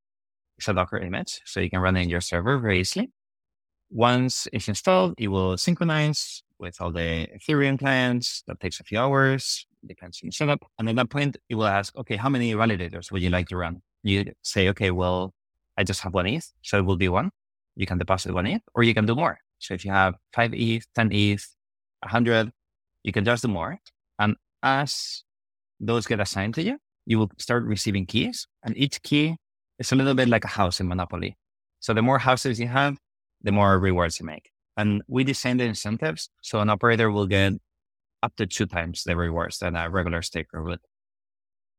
It's 0.59 0.69
a 0.69 0.73
Docker 0.73 0.99
image, 0.99 1.41
so 1.45 1.61
you 1.61 1.69
can 1.69 1.81
run 1.81 1.97
it 1.97 2.03
in 2.03 2.09
your 2.09 2.23
server 2.23 2.59
very 2.59 2.81
easily. 2.81 3.11
Once 3.91 4.49
it's 4.53 4.69
installed, 4.69 5.15
it 5.19 5.29
will 5.29 5.57
synchronize 5.59 6.43
with 6.59 6.81
all 6.81 6.91
the 6.91 7.29
Ethereum 7.37 7.79
clients. 7.79 8.43
That 8.47 8.59
takes 8.59 8.81
a 8.81 8.85
few 8.85 8.99
hours, 8.99 9.67
depends 9.87 10.21
on 10.25 10.33
setup. 10.33 10.61
And 10.79 10.89
at 10.89 10.97
that 10.97 11.11
point, 11.11 11.37
it 11.49 11.55
will 11.55 11.67
ask, 11.67 11.95
okay, 11.97 12.17
how 12.17 12.29
many 12.29 12.53
validators 12.55 13.13
would 13.13 13.23
you 13.23 13.31
like 13.31 13.49
to 13.49 13.57
run? 13.57 13.83
You 14.03 14.33
say, 14.43 14.69
okay, 14.71 14.91
well, 14.91 15.35
I 15.77 15.85
just 15.85 16.01
have 16.01 16.15
one 16.15 16.27
ETH, 16.27 16.51
so 16.63 16.79
it 16.79 16.87
will 16.87 16.97
be 16.97 17.09
one. 17.09 17.31
You 17.77 17.87
can 17.87 17.99
deposit 17.99 18.33
one 18.33 18.47
ETH, 18.47 18.63
or 18.75 18.83
you 18.83 18.95
can 18.95 19.05
do 19.05 19.15
more. 19.15 19.39
So 19.59 19.75
if 19.75 19.85
you 19.85 19.91
have 19.91 20.15
five 20.33 20.53
ETH, 20.55 20.87
10 20.95 21.13
ETH, 21.13 21.47
100, 22.01 22.51
you 23.03 23.13
can 23.13 23.25
just 23.25 23.43
do 23.43 23.49
more. 23.49 23.79
And 24.19 24.37
as 24.63 25.23
those 25.81 26.07
get 26.07 26.21
assigned 26.21 26.55
to 26.55 26.63
you, 26.63 26.79
you 27.07 27.19
will 27.19 27.31
start 27.39 27.65
receiving 27.65 28.07
keys. 28.07 28.47
And 28.65 28.77
each 28.77 29.03
key 29.03 29.37
is 29.79 29.93
a 29.93 29.97
little 29.97 30.15
bit 30.15 30.29
like 30.29 30.45
a 30.45 30.49
house 30.49 30.81
in 30.81 30.89
Monopoly. 30.89 31.37
So 31.81 31.95
the 31.95 32.03
more 32.03 32.19
houses 32.19 32.59
you 32.59 32.69
have, 32.69 32.99
the 33.43 33.53
more 33.53 33.79
rewards 33.79 34.19
you 34.19 34.27
make. 34.27 34.51
And 34.77 35.03
we 35.09 35.25
design 35.25 35.59
the 35.59 35.65
incentives. 35.65 36.29
So 36.43 36.61
an 36.61 36.69
operator 36.69 37.11
will 37.11 37.27
get 37.27 37.55
up 38.23 38.35
to 38.37 38.47
two 38.47 38.67
times 38.67 39.05
the 39.05 39.17
rewards 39.17 39.59
than 39.59 39.77
a 39.77 39.89
regular 39.89 40.23
staker 40.23 40.63
would. 40.63 40.81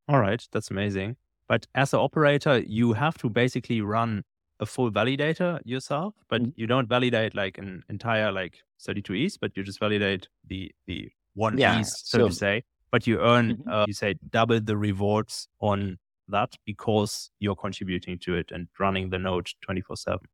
All 0.08 0.20
right. 0.20 0.42
That's 0.52 0.72
amazing. 0.72 1.18
But 1.50 1.68
as 1.76 1.94
an 1.94 2.00
operator, 2.00 2.60
you 2.60 2.94
have 2.94 3.18
to 3.20 3.30
basically 3.30 3.82
run 3.82 4.24
a 4.60 4.66
full 4.66 4.92
validator 4.92 5.60
yourself, 5.66 6.16
but 6.30 6.42
mm-hmm. 6.42 6.52
you 6.56 6.68
don't 6.68 6.90
validate 6.90 7.36
like 7.36 7.58
an 7.58 7.84
entire 7.90 8.32
like 8.32 8.58
32 8.82 9.14
ETH, 9.14 9.40
but 9.40 9.56
you 9.56 9.64
just 9.64 9.80
validate 9.80 10.28
the 10.48 10.72
the 10.88 11.10
one 11.36 11.58
yeah, 11.58 11.82
so, 11.82 12.18
so, 12.20 12.28
to 12.28 12.34
say. 12.34 12.64
But 12.92 13.06
you 13.06 13.20
earn, 13.20 13.58
mm-hmm. 13.58 13.70
uh, 13.70 13.86
you 13.88 13.94
say, 13.94 14.16
double 14.30 14.60
the 14.60 14.78
rewards 14.78 15.48
on 15.60 15.98
that 16.30 16.56
because 16.66 17.30
you're 17.40 17.56
contributing 17.56 18.18
to 18.20 18.36
it 18.36 18.52
and 18.52 18.68
running 18.80 19.10
the 19.10 19.20
node 19.20 19.50
24 19.62 19.98
seven. 19.98 20.28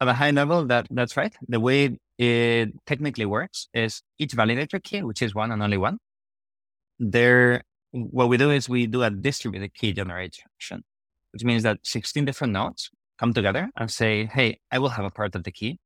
At 0.00 0.08
a 0.08 0.14
high 0.14 0.32
level, 0.32 0.66
that 0.66 0.88
that's 0.90 1.16
right. 1.16 1.34
The 1.48 1.60
way 1.60 1.98
it 2.18 2.72
technically 2.86 3.26
works 3.26 3.68
is 3.72 4.02
each 4.18 4.32
validator 4.32 4.82
key, 4.82 5.02
which 5.02 5.22
is 5.22 5.34
one 5.34 5.52
and 5.52 5.62
only 5.62 5.78
one. 5.78 5.98
There, 6.98 7.62
what 7.92 8.28
we 8.28 8.36
do 8.36 8.50
is 8.50 8.68
we 8.68 8.86
do 8.86 9.02
a 9.02 9.10
distributed 9.10 9.74
key 9.74 9.92
generation, 9.92 10.84
which 11.32 11.44
means 11.44 11.62
that 11.62 11.78
16 11.82 12.24
different 12.24 12.52
nodes 12.52 12.90
come 13.18 13.32
together 13.32 13.70
and 13.76 13.90
say, 13.90 14.26
Hey, 14.26 14.60
I 14.70 14.78
will 14.78 14.90
have 14.90 15.04
a 15.04 15.10
part 15.10 15.34
of 15.34 15.44
the 15.44 15.52
key. 15.52 15.78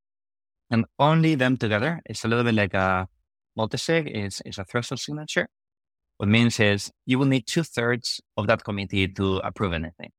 And 0.70 0.84
only 0.98 1.34
them 1.34 1.56
together. 1.56 2.00
It's 2.04 2.24
a 2.24 2.28
little 2.28 2.44
bit 2.44 2.54
like 2.54 2.74
a 2.74 3.08
multisig 3.58 4.10
is, 4.10 4.42
is 4.44 4.58
a 4.58 4.64
threshold 4.64 5.00
signature. 5.00 5.48
What 6.18 6.28
means 6.28 6.60
is 6.60 6.90
you 7.06 7.18
will 7.18 7.26
need 7.26 7.46
two 7.46 7.62
thirds 7.62 8.20
of 8.36 8.46
that 8.48 8.64
committee 8.64 9.08
to 9.08 9.38
approve 9.38 9.72
anything. 9.72 10.10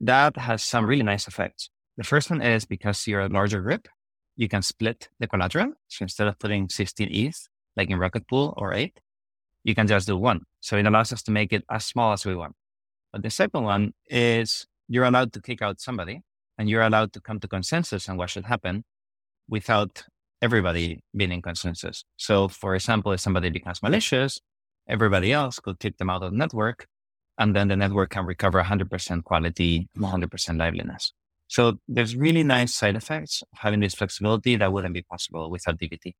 That 0.00 0.36
has 0.36 0.62
some 0.62 0.84
really 0.84 1.02
nice 1.02 1.26
effects. 1.26 1.70
The 1.96 2.04
first 2.04 2.30
one 2.30 2.42
is 2.42 2.64
because 2.64 3.06
you're 3.06 3.22
a 3.22 3.28
larger 3.28 3.60
group, 3.60 3.88
you 4.36 4.48
can 4.48 4.62
split 4.62 5.08
the 5.18 5.26
collateral. 5.26 5.72
So 5.88 6.04
instead 6.04 6.28
of 6.28 6.38
putting 6.38 6.68
16 6.68 7.08
ETH, 7.10 7.48
like 7.76 7.90
in 7.90 7.98
Rocket 7.98 8.28
Pool 8.28 8.54
or 8.56 8.72
8, 8.72 9.00
you 9.64 9.74
can 9.74 9.86
just 9.86 10.06
do 10.06 10.16
one. 10.16 10.42
So 10.60 10.76
it 10.76 10.86
allows 10.86 11.12
us 11.12 11.22
to 11.24 11.30
make 11.30 11.52
it 11.52 11.64
as 11.70 11.86
small 11.86 12.12
as 12.12 12.24
we 12.24 12.34
want. 12.34 12.54
But 13.12 13.22
the 13.22 13.30
second 13.30 13.64
one 13.64 13.94
is 14.08 14.66
you're 14.88 15.04
allowed 15.04 15.32
to 15.32 15.40
kick 15.40 15.62
out 15.62 15.80
somebody 15.80 16.22
and 16.58 16.68
you're 16.68 16.82
allowed 16.82 17.12
to 17.12 17.20
come 17.20 17.40
to 17.40 17.48
consensus 17.48 18.08
on 18.08 18.16
what 18.16 18.30
should 18.30 18.44
happen 18.46 18.84
without 19.48 20.04
everybody 20.42 21.00
being 21.16 21.32
in 21.32 21.42
consensus. 21.42 22.04
So, 22.16 22.48
for 22.48 22.74
example, 22.74 23.12
if 23.12 23.20
somebody 23.20 23.50
becomes 23.50 23.82
malicious, 23.82 24.40
everybody 24.88 25.32
else 25.32 25.60
could 25.60 25.78
kick 25.78 25.96
them 25.98 26.10
out 26.10 26.22
of 26.22 26.32
the 26.32 26.36
network, 26.36 26.86
and 27.38 27.54
then 27.54 27.68
the 27.68 27.76
network 27.76 28.10
can 28.10 28.26
recover 28.26 28.62
100% 28.62 29.24
quality, 29.24 29.88
100% 29.96 30.58
liveliness. 30.58 31.12
So, 31.46 31.78
there's 31.88 32.14
really 32.16 32.42
nice 32.42 32.74
side 32.74 32.96
effects 32.96 33.42
having 33.54 33.80
this 33.80 33.94
flexibility 33.94 34.56
that 34.56 34.72
wouldn't 34.72 34.94
be 34.94 35.02
possible 35.02 35.50
without 35.50 35.78
DVT. 35.78 36.12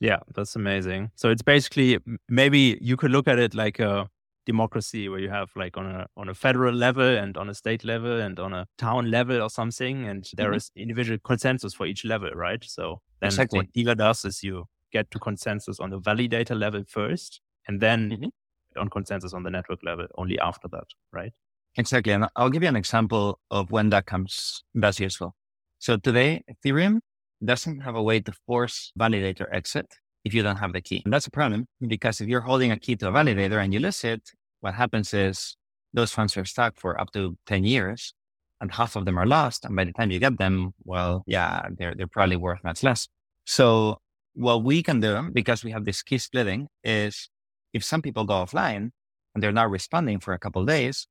Yeah, 0.00 0.18
that's 0.34 0.56
amazing. 0.56 1.10
So, 1.16 1.30
it's 1.30 1.42
basically 1.42 1.98
maybe 2.28 2.78
you 2.80 2.96
could 2.96 3.10
look 3.10 3.28
at 3.28 3.38
it 3.38 3.54
like 3.54 3.78
a 3.78 4.08
democracy 4.46 5.08
where 5.08 5.20
you 5.20 5.30
have 5.30 5.50
like 5.56 5.76
on 5.76 5.86
a 5.86 6.06
on 6.16 6.28
a 6.28 6.34
federal 6.34 6.74
level 6.74 7.16
and 7.16 7.36
on 7.36 7.48
a 7.48 7.54
state 7.54 7.84
level 7.84 8.20
and 8.20 8.38
on 8.38 8.52
a 8.52 8.66
town 8.78 9.10
level 9.10 9.40
or 9.40 9.50
something 9.50 10.06
and 10.06 10.28
there 10.34 10.48
mm-hmm. 10.48 10.56
is 10.56 10.70
individual 10.76 11.18
consensus 11.24 11.74
for 11.74 11.86
each 11.86 12.04
level 12.04 12.30
right 12.34 12.64
so 12.64 13.00
then 13.20 13.28
exactly. 13.28 13.60
what 13.60 13.72
Diva 13.72 13.94
does 13.94 14.24
is 14.24 14.42
you 14.42 14.64
get 14.92 15.10
to 15.10 15.18
consensus 15.18 15.78
on 15.80 15.90
the 15.90 16.00
validator 16.00 16.58
level 16.58 16.82
first 16.86 17.40
and 17.66 17.80
then 17.80 18.10
mm-hmm. 18.10 18.80
on 18.80 18.88
consensus 18.88 19.32
on 19.32 19.42
the 19.42 19.50
network 19.50 19.80
level 19.84 20.06
only 20.16 20.38
after 20.38 20.68
that 20.68 20.86
right 21.12 21.32
exactly 21.76 22.12
and 22.12 22.26
i'll 22.36 22.50
give 22.50 22.62
you 22.62 22.68
an 22.68 22.76
example 22.76 23.38
of 23.50 23.70
when 23.70 23.90
that 23.90 24.06
comes 24.06 24.64
that's 24.74 25.00
useful 25.00 25.34
so 25.78 25.96
today 25.96 26.42
ethereum 26.50 26.98
doesn't 27.44 27.80
have 27.80 27.94
a 27.94 28.02
way 28.02 28.20
to 28.20 28.32
force 28.46 28.92
validator 28.98 29.46
exit 29.52 29.86
if 30.24 30.34
you 30.34 30.42
don't 30.42 30.56
have 30.56 30.72
the 30.72 30.80
key. 30.80 31.02
And 31.04 31.12
that's 31.12 31.26
a 31.26 31.30
problem 31.30 31.66
because 31.86 32.20
if 32.20 32.28
you're 32.28 32.40
holding 32.40 32.70
a 32.70 32.78
key 32.78 32.96
to 32.96 33.08
a 33.08 33.12
validator 33.12 33.62
and 33.62 33.72
you 33.72 33.80
lose 33.80 34.04
it, 34.04 34.22
what 34.60 34.74
happens 34.74 35.12
is 35.12 35.56
those 35.92 36.12
funds 36.12 36.36
are 36.36 36.44
stuck 36.44 36.78
for 36.78 37.00
up 37.00 37.12
to 37.12 37.36
10 37.46 37.64
years 37.64 38.14
and 38.60 38.72
half 38.72 38.96
of 38.96 39.04
them 39.04 39.18
are 39.18 39.26
lost. 39.26 39.64
And 39.64 39.74
by 39.74 39.84
the 39.84 39.92
time 39.92 40.10
you 40.10 40.18
get 40.18 40.38
them, 40.38 40.72
well, 40.84 41.24
yeah, 41.26 41.68
they're, 41.76 41.94
they're 41.94 42.06
probably 42.06 42.36
worth 42.36 42.62
much 42.62 42.82
less. 42.82 43.08
So 43.44 43.98
what 44.34 44.62
we 44.62 44.82
can 44.82 45.00
do, 45.00 45.30
because 45.32 45.64
we 45.64 45.72
have 45.72 45.84
this 45.84 46.02
key 46.02 46.18
splitting, 46.18 46.68
is 46.84 47.28
if 47.72 47.84
some 47.84 48.02
people 48.02 48.24
go 48.24 48.34
offline 48.34 48.90
and 49.34 49.42
they're 49.42 49.52
not 49.52 49.70
responding 49.70 50.20
for 50.20 50.32
a 50.32 50.38
couple 50.38 50.64
days, 50.64 51.06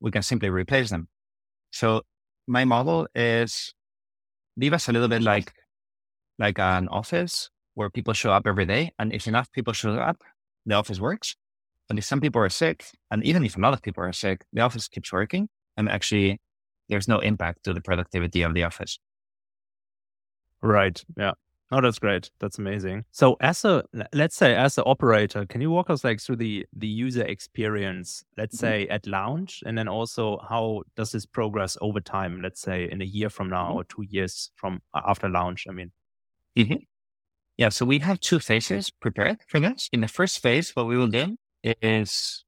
we 0.00 0.10
can 0.10 0.22
simply 0.22 0.50
replace 0.50 0.90
them. 0.90 1.08
So 1.72 2.02
my 2.46 2.64
model 2.64 3.08
is 3.14 3.74
leave 4.56 4.72
us 4.72 4.88
a 4.88 4.92
little 4.92 5.08
bit 5.08 5.22
like 5.22 5.52
like 6.38 6.58
an 6.58 6.88
office 6.88 7.50
where 7.74 7.90
people 7.90 8.14
show 8.14 8.32
up 8.32 8.46
every 8.46 8.66
day. 8.66 8.92
And 8.98 9.12
if 9.12 9.26
enough 9.26 9.50
people 9.52 9.72
show 9.72 9.94
up, 9.94 10.22
the 10.66 10.74
office 10.74 11.00
works. 11.00 11.34
But 11.88 11.98
if 11.98 12.04
some 12.04 12.20
people 12.20 12.40
are 12.40 12.48
sick, 12.48 12.84
and 13.10 13.24
even 13.24 13.44
if 13.44 13.56
a 13.56 13.60
lot 13.60 13.72
of 13.72 13.82
people 13.82 14.04
are 14.04 14.12
sick, 14.12 14.44
the 14.52 14.62
office 14.62 14.88
keeps 14.88 15.12
working. 15.12 15.48
And 15.76 15.88
actually, 15.88 16.40
there's 16.88 17.08
no 17.08 17.18
impact 17.18 17.64
to 17.64 17.72
the 17.72 17.80
productivity 17.80 18.42
of 18.42 18.54
the 18.54 18.64
office. 18.64 18.98
Right. 20.62 21.02
Yeah. 21.16 21.32
Oh, 21.74 21.80
that's 21.80 21.98
great. 21.98 22.30
That's 22.38 22.58
amazing. 22.58 23.04
So, 23.12 23.36
as 23.40 23.64
a 23.64 23.82
let's 24.12 24.36
say 24.36 24.54
as 24.54 24.76
an 24.76 24.84
operator, 24.86 25.46
can 25.46 25.62
you 25.62 25.70
walk 25.70 25.88
us 25.88 26.04
like 26.04 26.20
through 26.20 26.36
the 26.36 26.66
the 26.76 26.86
user 26.86 27.22
experience? 27.22 28.22
Let's 28.36 28.56
mm-hmm. 28.56 28.66
say 28.66 28.88
at 28.88 29.06
launch, 29.06 29.62
and 29.64 29.76
then 29.78 29.88
also 29.88 30.38
how 30.46 30.82
does 30.96 31.12
this 31.12 31.24
progress 31.24 31.78
over 31.80 31.98
time? 31.98 32.42
Let's 32.42 32.60
say 32.60 32.90
in 32.90 33.00
a 33.00 33.06
year 33.06 33.30
from 33.30 33.48
now 33.48 33.68
mm-hmm. 33.68 33.78
or 33.78 33.84
two 33.84 34.02
years 34.02 34.50
from 34.54 34.82
after 34.94 35.30
launch. 35.30 35.66
I 35.66 35.72
mean. 35.72 35.92
Mm-hmm. 36.58 36.74
Yeah, 37.58 37.68
so 37.68 37.84
we 37.84 37.98
have 37.98 38.18
two 38.20 38.40
phases 38.40 38.90
prepared 38.90 39.38
for 39.46 39.60
this. 39.60 39.88
In 39.92 40.00
the 40.00 40.08
first 40.08 40.40
phase, 40.40 40.70
what 40.74 40.86
we 40.86 40.96
will 40.96 41.08
do 41.08 41.36
is 41.62 42.44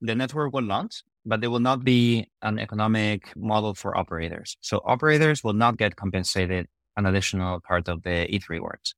the 0.00 0.14
network 0.14 0.52
will 0.52 0.62
launch, 0.62 1.02
but 1.26 1.40
there 1.40 1.50
will 1.50 1.60
not 1.60 1.84
be 1.84 2.30
an 2.42 2.58
economic 2.58 3.36
model 3.36 3.74
for 3.74 3.96
operators. 3.96 4.56
So 4.60 4.80
operators 4.84 5.42
will 5.42 5.52
not 5.52 5.76
get 5.76 5.96
compensated 5.96 6.66
an 6.96 7.06
additional 7.06 7.60
part 7.60 7.88
of 7.88 8.02
the 8.02 8.32
ETH 8.34 8.48
rewards. 8.48 8.94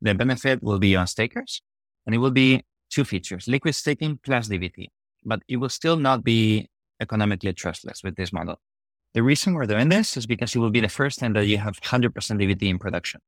The 0.00 0.14
benefit 0.14 0.62
will 0.62 0.78
be 0.78 0.96
on 0.96 1.06
stakers, 1.06 1.62
and 2.04 2.14
it 2.14 2.18
will 2.18 2.30
be 2.30 2.62
two 2.90 3.04
features, 3.04 3.46
liquid 3.46 3.74
staking 3.74 4.18
plus 4.24 4.48
DVT, 4.48 4.88
but 5.24 5.42
it 5.48 5.56
will 5.56 5.68
still 5.68 5.96
not 5.96 6.24
be 6.24 6.68
economically 7.00 7.52
trustless 7.52 8.02
with 8.02 8.16
this 8.16 8.32
model. 8.32 8.60
The 9.14 9.22
reason 9.22 9.54
we're 9.54 9.66
doing 9.66 9.90
this 9.90 10.16
is 10.16 10.26
because 10.26 10.54
it 10.54 10.58
will 10.58 10.70
be 10.70 10.80
the 10.80 10.88
first 10.88 11.18
time 11.18 11.34
that 11.34 11.46
you 11.46 11.58
have 11.58 11.80
100% 11.80 12.12
DVT 12.12 12.62
in 12.62 12.78
production. 12.78 13.20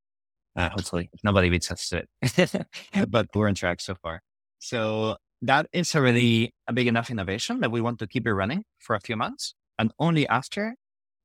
Uh, 0.57 0.69
hopefully, 0.71 1.11
nobody 1.25 1.51
beats 1.51 1.71
us 1.71 1.89
to 1.89 2.05
it, 2.23 2.67
but 3.09 3.27
we're 3.35 3.49
on 3.49 3.55
track 3.55 3.81
so 3.81 3.95
far. 4.03 4.23
So 4.61 5.17
that 5.43 5.67
is 5.73 5.95
already 5.95 6.55
a 6.69 6.73
big 6.73 6.87
enough 6.87 7.11
innovation 7.11 7.61
that 7.61 7.71
we 7.71 7.81
want 7.81 7.99
to 7.99 8.07
keep 8.07 8.27
it 8.27 8.33
running 8.33 8.65
for 8.79 8.97
a 8.97 9.01
few 9.01 9.17
months. 9.17 9.55
And 9.79 9.93
only 9.99 10.27
after 10.29 10.75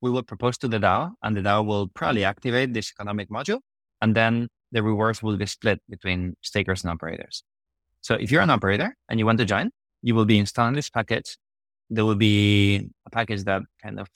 we 0.01 0.09
will 0.09 0.23
propose 0.23 0.57
to 0.59 0.67
the 0.67 0.79
DAO 0.79 1.11
and 1.23 1.37
the 1.37 1.41
DAO 1.41 1.65
will 1.65 1.87
probably 1.89 2.23
activate 2.23 2.73
this 2.73 2.91
economic 2.91 3.29
module. 3.29 3.59
And 4.01 4.15
then 4.15 4.47
the 4.71 4.83
rewards 4.83 5.21
will 5.21 5.37
be 5.37 5.45
split 5.45 5.79
between 5.89 6.35
stakers 6.41 6.83
and 6.83 6.91
operators. 6.91 7.43
So 8.01 8.15
if 8.15 8.31
you're 8.31 8.41
an 8.41 8.49
operator 8.49 8.95
and 9.09 9.19
you 9.19 9.25
want 9.25 9.39
to 9.39 9.45
join, 9.45 9.71
you 10.01 10.15
will 10.15 10.25
be 10.25 10.39
installing 10.39 10.73
this 10.73 10.89
package. 10.89 11.37
There 11.89 12.05
will 12.05 12.15
be 12.15 12.89
a 13.05 13.09
package 13.09 13.43
that 13.43 13.61
kind 13.81 13.99
of 13.99 14.07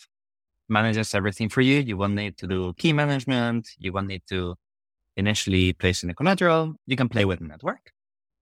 manages 0.69 1.13
everything 1.13 1.49
for 1.49 1.61
you. 1.61 1.79
You 1.79 1.97
won't 1.97 2.13
need 2.13 2.37
to 2.37 2.47
do 2.47 2.73
key 2.73 2.93
management. 2.93 3.67
You 3.77 3.91
won't 3.91 4.07
need 4.07 4.23
to 4.29 4.55
initially 5.15 5.73
place 5.73 6.03
in 6.03 6.07
the 6.07 6.13
collateral, 6.13 6.75
you 6.85 6.95
can 6.95 7.09
play 7.09 7.25
with 7.25 7.39
the 7.39 7.45
network. 7.45 7.91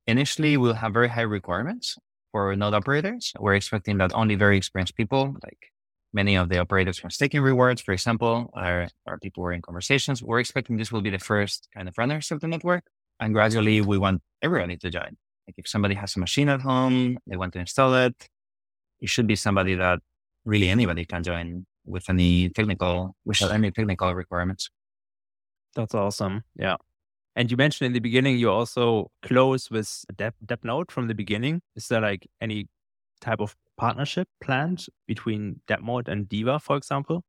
Initially, 0.07 0.57
we'll 0.57 0.73
have 0.73 0.93
very 0.93 1.09
high 1.09 1.21
requirements 1.21 1.97
for 2.31 2.55
node 2.55 2.73
operators. 2.73 3.33
We're 3.39 3.55
expecting 3.55 3.97
that 3.97 4.13
only 4.13 4.35
very 4.35 4.57
experienced 4.57 4.95
people, 4.95 5.35
like 5.43 5.71
many 6.13 6.35
of 6.35 6.49
the 6.49 6.59
operators 6.59 6.97
from 6.99 7.09
staking 7.09 7.41
rewards, 7.41 7.81
for 7.81 7.93
example, 7.93 8.49
are, 8.53 8.87
are 9.07 9.17
people 9.19 9.43
we're 9.43 9.53
in 9.53 9.61
conversations. 9.61 10.23
We're 10.23 10.39
expecting 10.39 10.77
this 10.77 10.91
will 10.91 11.01
be 11.01 11.09
the 11.09 11.19
first 11.19 11.67
kind 11.73 11.87
of 11.87 11.97
runners 11.97 12.31
of 12.31 12.39
the 12.39 12.47
network. 12.47 12.85
And 13.19 13.33
gradually 13.33 13.81
we 13.81 13.97
want 13.97 14.21
everybody 14.41 14.77
to 14.77 14.89
join. 14.89 15.17
Like 15.47 15.55
if 15.57 15.67
somebody 15.67 15.95
has 15.95 16.15
a 16.15 16.19
machine 16.19 16.49
at 16.49 16.61
home, 16.61 17.17
they 17.27 17.37
want 17.37 17.53
to 17.53 17.59
install 17.59 17.93
it, 17.95 18.15
it 18.99 19.09
should 19.09 19.27
be 19.27 19.35
somebody 19.35 19.75
that 19.75 19.99
really 20.45 20.69
anybody 20.69 21.05
can 21.05 21.23
join 21.23 21.65
with 21.85 22.09
any 22.09 22.49
technical, 22.49 23.15
without 23.25 23.51
any 23.51 23.71
technical 23.71 24.13
requirements. 24.13 24.69
That's 25.75 25.95
awesome. 25.95 26.43
Yeah. 26.55 26.77
And 27.35 27.49
you 27.49 27.57
mentioned 27.57 27.85
in 27.87 27.93
the 27.93 27.99
beginning, 27.99 28.37
you're 28.37 28.51
also 28.51 29.09
close 29.23 29.71
with 29.71 30.03
Dep, 30.15 30.35
DAppNode 30.45 30.91
from 30.91 31.07
the 31.07 31.15
beginning. 31.15 31.61
Is 31.75 31.87
there 31.87 32.01
like 32.01 32.27
any 32.41 32.67
type 33.21 33.39
of 33.39 33.55
partnership 33.77 34.27
planned 34.43 34.85
between 35.07 35.61
DAppNode 35.67 36.09
and 36.09 36.27
Diva, 36.27 36.59
for 36.59 36.75
example? 36.75 37.23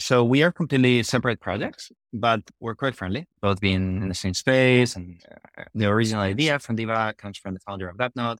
So 0.00 0.24
we 0.24 0.42
are 0.42 0.50
completely 0.50 1.04
separate 1.04 1.40
projects, 1.40 1.92
but 2.12 2.42
we're 2.58 2.74
quite 2.74 2.96
friendly, 2.96 3.26
both 3.40 3.60
being 3.60 4.02
in 4.02 4.08
the 4.08 4.14
same 4.14 4.34
space. 4.34 4.96
And 4.96 5.22
uh, 5.56 5.64
the 5.72 5.86
original 5.86 6.22
idea 6.22 6.58
from 6.58 6.74
Diva 6.74 7.14
comes 7.16 7.38
from 7.38 7.54
the 7.54 7.60
founder 7.60 7.88
of 7.88 7.96
DAppNode. 7.96 8.38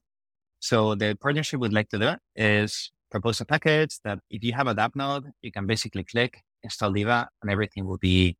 So 0.59 0.95
the 0.95 1.15
partnership 1.15 1.61
we'd 1.61 1.71
like 1.71 1.87
to 1.89 1.99
do 1.99 2.15
is 2.35 2.91
propose 3.09 3.39
a 3.39 3.45
package 3.45 3.99
that 4.03 4.19
if 4.29 4.43
you 4.43 4.51
have 4.51 4.67
a 4.67 4.75
DAppNode, 4.75 5.31
you 5.41 5.51
can 5.53 5.65
basically 5.65 6.03
click 6.03 6.41
install 6.63 6.91
Diva 6.91 7.29
and 7.41 7.49
everything 7.49 7.85
will 7.85 7.99
be 7.99 8.35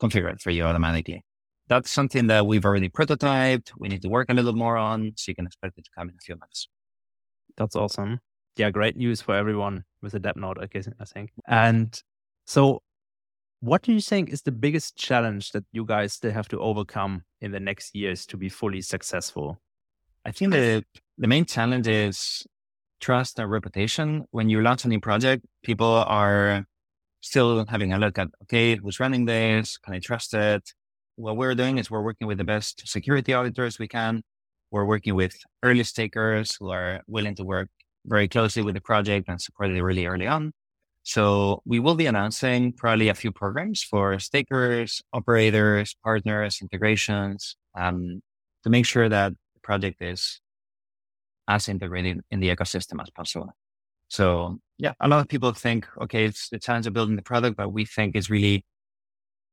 configured 0.00 0.40
for 0.40 0.50
you 0.50 0.64
automatically 0.64 1.24
that's 1.70 1.88
something 1.88 2.26
that 2.26 2.48
we've 2.48 2.64
already 2.64 2.88
prototyped. 2.88 3.70
We 3.78 3.86
need 3.88 4.02
to 4.02 4.08
work 4.08 4.28
a 4.28 4.34
little 4.34 4.54
more 4.54 4.76
on, 4.76 5.12
so 5.14 5.30
you 5.30 5.36
can 5.36 5.46
expect 5.46 5.78
it 5.78 5.84
to 5.84 5.90
come 5.96 6.08
in 6.08 6.16
a 6.16 6.20
few 6.20 6.36
months. 6.36 6.68
That's 7.56 7.76
awesome. 7.76 8.18
Yeah, 8.56 8.70
great 8.70 8.96
news 8.96 9.22
for 9.22 9.36
everyone 9.36 9.84
with 10.02 10.12
the 10.12 10.20
DAppNode, 10.20 10.60
I 10.60 10.66
guess 10.66 10.88
I 10.98 11.04
think. 11.04 11.30
And 11.46 11.98
so 12.44 12.82
what 13.60 13.82
do 13.82 13.92
you 13.92 14.00
think 14.00 14.30
is 14.30 14.42
the 14.42 14.50
biggest 14.50 14.96
challenge 14.96 15.52
that 15.52 15.64
you 15.70 15.84
guys 15.84 16.14
still 16.14 16.32
have 16.32 16.48
to 16.48 16.58
overcome 16.58 17.22
in 17.40 17.52
the 17.52 17.60
next 17.60 17.94
years 17.94 18.26
to 18.26 18.36
be 18.36 18.48
fully 18.48 18.80
successful? 18.80 19.60
I 20.24 20.32
think 20.32 20.50
the 20.52 20.84
the 21.18 21.28
main 21.28 21.44
challenge 21.44 21.86
is 21.86 22.46
trust 23.00 23.38
and 23.38 23.48
reputation. 23.48 24.24
When 24.32 24.48
you 24.48 24.60
launch 24.60 24.84
a 24.84 24.88
new 24.88 25.00
project, 25.00 25.46
people 25.62 25.86
are 25.86 26.66
still 27.20 27.64
having 27.66 27.92
a 27.92 27.98
look 27.98 28.18
at 28.18 28.28
okay, 28.42 28.76
who's 28.76 29.00
running 29.00 29.24
this? 29.26 29.78
Can 29.78 29.94
I 29.94 29.98
trust 29.98 30.34
it? 30.34 30.72
what 31.20 31.36
we're 31.36 31.54
doing 31.54 31.78
is 31.78 31.90
we're 31.90 32.02
working 32.02 32.26
with 32.26 32.38
the 32.38 32.44
best 32.44 32.88
security 32.88 33.34
auditors 33.34 33.78
we 33.78 33.88
can. 33.88 34.22
We're 34.70 34.86
working 34.86 35.14
with 35.14 35.34
early 35.62 35.84
stakers 35.84 36.56
who 36.58 36.70
are 36.70 37.00
willing 37.06 37.34
to 37.36 37.44
work 37.44 37.68
very 38.06 38.28
closely 38.28 38.62
with 38.62 38.74
the 38.74 38.80
project 38.80 39.28
and 39.28 39.40
support 39.40 39.70
it 39.70 39.82
really 39.82 40.06
early 40.06 40.26
on. 40.26 40.52
So 41.02 41.62
we 41.64 41.78
will 41.78 41.94
be 41.94 42.06
announcing 42.06 42.72
probably 42.72 43.08
a 43.08 43.14
few 43.14 43.32
programs 43.32 43.82
for 43.82 44.18
stakers, 44.18 45.02
operators, 45.12 45.94
partners, 46.02 46.58
integrations, 46.60 47.56
um, 47.76 48.22
to 48.64 48.70
make 48.70 48.86
sure 48.86 49.08
that 49.08 49.32
the 49.32 49.60
project 49.62 50.00
is 50.00 50.40
as 51.48 51.68
integrated 51.68 52.20
in 52.30 52.40
the 52.40 52.54
ecosystem 52.54 53.02
as 53.02 53.10
possible. 53.10 53.50
So 54.10 54.58
yeah, 54.76 54.92
a 55.00 55.08
lot 55.08 55.20
of 55.20 55.28
people 55.28 55.52
think, 55.52 55.86
okay, 56.02 56.24
it's 56.24 56.48
the 56.48 56.58
challenge 56.58 56.86
of 56.86 56.92
building 56.92 57.16
the 57.16 57.22
product, 57.22 57.56
but 57.56 57.72
we 57.72 57.84
think 57.84 58.16
it's 58.16 58.28
really 58.28 58.64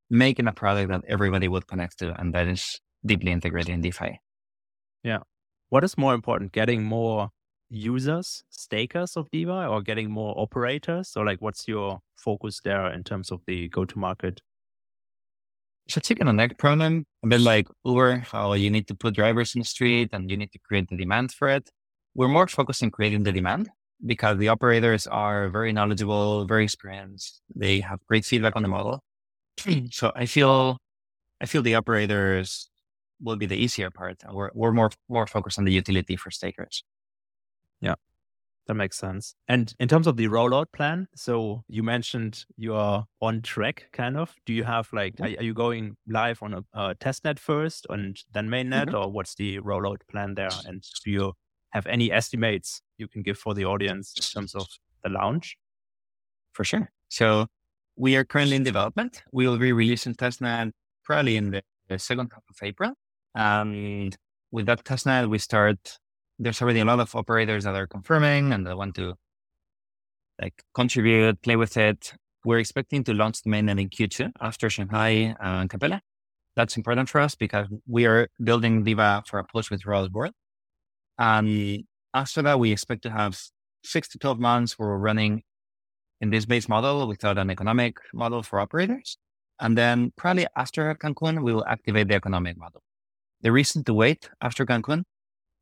making 0.10 0.48
a 0.48 0.52
product 0.52 0.90
that 0.90 1.04
everybody 1.08 1.48
would 1.48 1.68
connect 1.68 2.00
to 2.00 2.20
and 2.20 2.34
that 2.34 2.48
is 2.48 2.80
deeply 3.06 3.32
integrated 3.32 3.70
in 3.70 3.82
DeFi. 3.82 4.20
Yeah. 5.04 5.20
What 5.70 5.84
is 5.84 5.98
more 5.98 6.16
important, 6.16 6.54
getting 6.54 6.84
more 6.84 7.30
users, 7.70 8.44
stakers 8.50 9.16
of 9.16 9.30
DeFi 9.32 9.52
or 9.52 9.82
getting 9.84 10.10
more 10.10 10.34
operators? 10.36 11.10
So 11.10 11.22
like 11.22 11.40
what's 11.40 11.68
your 11.68 12.00
focus 12.16 12.60
there 12.64 12.92
in 12.92 13.04
terms 13.04 13.32
of 13.32 13.42
the 13.46 13.70
go 13.70 13.86
to 13.86 14.00
market? 14.00 14.42
It's 15.86 15.98
a 15.98 16.02
chicken 16.02 16.28
and 16.28 16.42
egg 16.42 16.58
problem, 16.58 17.06
a 17.24 17.28
bit 17.28 17.42
like 17.42 17.68
Uber, 17.86 18.26
how 18.32 18.54
you 18.54 18.72
need 18.72 18.88
to 18.88 18.96
put 18.96 19.14
drivers 19.14 19.54
in 19.54 19.60
the 19.60 19.66
street 19.66 20.10
and 20.14 20.32
you 20.32 20.36
need 20.36 20.52
to 20.54 20.60
create 20.60 20.90
the 20.90 20.98
demand 20.98 21.32
for 21.32 21.48
it. 21.48 21.70
We're 22.16 22.28
more 22.28 22.48
focused 22.48 22.82
on 22.82 22.90
creating 22.90 23.24
the 23.24 23.32
demand 23.32 23.70
because 24.06 24.38
the 24.38 24.50
operators 24.50 25.08
are 25.08 25.50
very 25.50 25.74
knowledgeable, 25.74 26.46
very 26.46 26.64
experienced. 26.64 27.42
They 27.56 27.80
have 27.80 28.00
great 28.08 28.26
feedback 28.26 28.56
on 28.56 28.62
the 28.62 28.68
model. 28.68 29.04
so 29.92 30.12
I 30.16 30.26
feel, 30.26 30.78
I 31.42 31.46
feel 31.46 31.62
the 31.62 31.76
operators 31.76 32.70
will 33.22 33.36
be 33.36 33.46
the 33.46 33.56
easier 33.58 33.90
part. 33.90 34.22
We're, 34.32 34.52
we're 34.54 34.72
more, 34.72 34.92
more 35.10 35.26
focused 35.26 35.58
on 35.58 35.66
the 35.66 35.72
utility 35.74 36.16
for 36.16 36.30
stakers. 36.30 36.84
Yeah, 37.82 37.96
that 38.68 38.76
makes 38.76 38.98
sense. 38.98 39.34
And 39.48 39.74
in 39.80 39.88
terms 39.88 40.08
of 40.08 40.18
the 40.18 40.28
rollout 40.28 40.68
plan, 40.74 41.08
so 41.16 41.64
you 41.68 41.84
mentioned 41.84 42.46
you 42.56 42.76
are 42.76 43.06
on 43.22 43.42
track, 43.42 43.90
kind 43.94 44.18
of. 44.18 44.36
Do 44.46 44.54
you 44.54 44.64
have 44.64 44.90
like, 44.94 45.16
mm-hmm. 45.16 45.36
are, 45.36 45.40
are 45.40 45.44
you 45.44 45.54
going 45.54 45.96
live 46.08 46.44
on 46.44 46.54
a, 46.54 46.64
a 46.74 46.96
testnet 46.96 47.40
first 47.40 47.88
and 47.90 48.22
then 48.34 48.48
mainnet, 48.50 48.88
mm-hmm. 48.88 48.96
or 48.96 49.12
what's 49.12 49.36
the 49.36 49.60
rollout 49.60 50.02
plan 50.10 50.36
there? 50.36 50.50
And 50.66 50.84
do 51.04 51.12
you 51.12 51.34
have 51.72 51.86
any 51.88 52.12
estimates 52.12 52.82
you 52.98 53.08
can 53.08 53.22
give 53.22 53.38
for 53.38 53.54
the 53.54 53.66
audience 53.66 54.14
in 54.16 54.42
terms 54.42 54.56
of 54.56 54.68
the 55.04 55.10
launch? 55.10 55.58
For 56.54 56.64
sure. 56.64 56.90
So 57.10 57.48
we 57.96 58.16
are 58.16 58.24
currently 58.24 58.56
in 58.56 58.64
development. 58.64 59.24
We 59.32 59.48
will 59.48 59.58
be 59.58 59.74
releasing 59.74 60.16
testnet 60.16 60.72
probably 61.04 61.38
in 61.38 61.52
the, 61.52 61.64
second 61.98 62.32
half 62.34 62.44
of 62.50 62.58
April. 62.62 62.94
And 63.34 64.16
with 64.52 64.66
that 64.66 64.84
testnet, 64.84 65.30
we 65.30 65.40
start. 65.40 65.98
There's 66.38 66.62
already 66.62 66.82
a 66.82 66.86
lot 66.86 67.00
of 67.00 67.16
operators 67.16 67.64
that 67.64 67.76
are 67.76 67.88
confirming 67.88 68.52
and 68.52 68.68
that 68.68 68.78
want 68.78 68.96
to 68.96 69.16
like 70.42 70.64
contribute, 70.76 71.42
play 71.42 71.56
with 71.56 71.78
it. 71.78 72.14
We're 72.46 72.60
expecting 72.60 73.04
to 73.06 73.14
launch 73.14 73.42
the 73.42 73.50
mainnet 73.50 73.80
in 73.82 73.90
Q2 73.90 74.32
after 74.42 74.70
Shanghai 74.70 75.36
and 75.40 75.70
Capella. 75.70 76.02
That's 76.56 76.78
important 76.78 77.10
for 77.10 77.22
us 77.22 77.36
because 77.36 77.68
we 77.88 78.06
are 78.06 78.28
building 78.44 78.84
Diva 78.84 79.24
for 79.28 79.40
a 79.40 79.44
post 79.44 79.72
withdrawal 79.72 80.10
world. 80.12 80.34
And 81.18 81.84
after 82.14 82.42
that, 82.42 82.60
we 82.60 82.72
expect 82.72 83.04
to 83.04 83.12
have 83.12 83.40
six 83.84 84.08
to 84.10 84.18
12 84.18 84.40
months 84.40 84.78
where 84.78 84.90
we're 84.90 84.98
running 84.98 85.44
in 86.22 86.30
this 86.30 86.46
base 86.46 86.68
model 86.68 87.08
without 87.08 87.38
an 87.38 87.50
economic 87.50 87.98
model 88.14 88.44
for 88.44 88.60
operators. 88.60 89.18
And 89.60 89.78
then 89.78 90.14
probably 90.16 90.48
after 90.56 90.94
Cancun, 90.96 91.44
we 91.44 91.54
will 91.54 91.66
activate 91.66 92.08
the 92.08 92.16
economic 92.16 92.58
model. 92.58 92.82
The 93.42 93.52
reason 93.52 93.84
to 93.86 93.94
wait 93.94 94.30
after 94.42 94.66
Cancun 94.66 95.04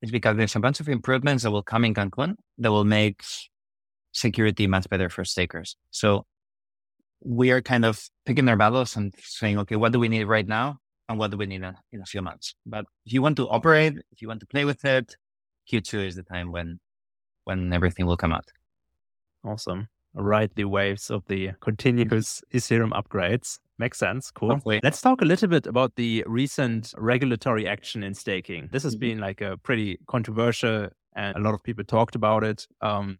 is 0.01 0.11
because 0.11 0.37
there's 0.37 0.55
a 0.55 0.59
bunch 0.59 0.79
of 0.79 0.89
improvements 0.89 1.43
that 1.43 1.51
will 1.51 1.63
come 1.63 1.85
in 1.85 1.93
Cancun 1.93 2.35
that 2.57 2.71
will 2.71 2.83
make 2.83 3.23
security 4.11 4.67
much 4.67 4.89
better 4.89 5.09
for 5.09 5.25
stakers. 5.25 5.75
So 5.91 6.25
we 7.23 7.51
are 7.51 7.61
kind 7.61 7.85
of 7.85 8.07
picking 8.25 8.47
our 8.47 8.55
battles 8.55 8.95
and 8.95 9.13
saying, 9.19 9.57
okay, 9.59 9.75
what 9.75 9.91
do 9.91 9.99
we 9.99 10.09
need 10.09 10.25
right 10.25 10.47
now? 10.47 10.79
And 11.07 11.19
what 11.19 11.31
do 11.31 11.37
we 11.37 11.45
need 11.45 11.57
in 11.57 11.63
a, 11.65 11.75
in 11.91 12.01
a 12.01 12.05
few 12.05 12.21
months? 12.21 12.55
But 12.65 12.85
if 13.05 13.13
you 13.13 13.21
want 13.21 13.37
to 13.37 13.47
operate, 13.47 13.97
if 14.11 14.21
you 14.21 14.27
want 14.27 14.39
to 14.39 14.47
play 14.47 14.65
with 14.65 14.83
it, 14.85 15.15
Q2 15.71 16.07
is 16.07 16.15
the 16.15 16.23
time 16.23 16.51
when, 16.51 16.79
when 17.43 17.71
everything 17.73 18.05
will 18.05 18.17
come 18.17 18.33
out. 18.33 18.51
Awesome 19.43 19.87
ride 20.15 20.51
the 20.55 20.65
waves 20.65 21.11
of 21.11 21.23
the 21.27 21.51
continuous 21.59 22.41
Ethereum 22.53 22.91
upgrades. 22.91 23.59
Makes 23.77 23.99
sense. 23.99 24.31
Cool. 24.31 24.51
Hopefully. 24.51 24.79
Let's 24.81 25.01
talk 25.01 25.21
a 25.21 25.25
little 25.25 25.49
bit 25.49 25.67
about 25.67 25.95
the 25.95 26.23
recent 26.27 26.93
regulatory 26.97 27.67
action 27.67 28.03
in 28.03 28.13
staking. 28.13 28.69
This 28.71 28.83
has 28.83 28.95
mm-hmm. 28.95 29.01
been 29.01 29.19
like 29.19 29.41
a 29.41 29.57
pretty 29.57 29.99
controversial 30.07 30.87
and 31.15 31.35
a 31.35 31.39
lot 31.39 31.53
of 31.53 31.61
people 31.63 31.83
talked 31.83 32.15
about 32.15 32.43
it. 32.43 32.67
Um, 32.81 33.19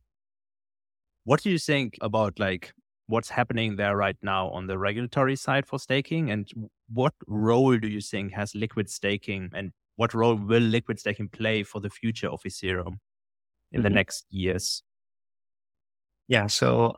what 1.26 1.42
do 1.42 1.50
you 1.50 1.60
think 1.60 1.98
about 2.02 2.40
like 2.40 2.74
what's 3.08 3.30
happening 3.30 3.76
there 3.76 3.98
right 3.98 4.18
now 4.22 4.50
on 4.50 4.68
the 4.68 4.78
regulatory 4.78 5.36
side 5.36 5.66
for 5.66 5.78
staking 5.78 6.32
and 6.32 6.50
what 6.92 7.14
role 7.28 7.78
do 7.78 7.88
you 7.88 8.02
think 8.02 8.34
has 8.34 8.56
liquid 8.56 8.90
staking 8.90 9.50
and 9.54 9.72
what 9.96 10.14
role 10.14 10.36
will 10.36 10.62
liquid 10.62 11.00
staking 11.00 11.30
play 11.30 11.64
for 11.64 11.80
the 11.80 11.90
future 11.90 12.30
of 12.30 12.42
Ethereum 12.44 12.98
in 13.72 13.80
mm-hmm. 13.80 13.82
the 13.84 13.90
next 13.90 14.26
years? 14.30 14.84
Yeah. 16.28 16.48
So 16.48 16.96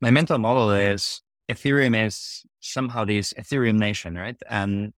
my 0.00 0.10
mental 0.10 0.38
model 0.38 0.70
is 0.70 1.22
Ethereum 1.50 2.06
is 2.06 2.42
somehow 2.60 3.04
this 3.04 3.32
Ethereum 3.34 3.78
nation, 3.78 4.16
right? 4.16 4.36
And 4.48 4.92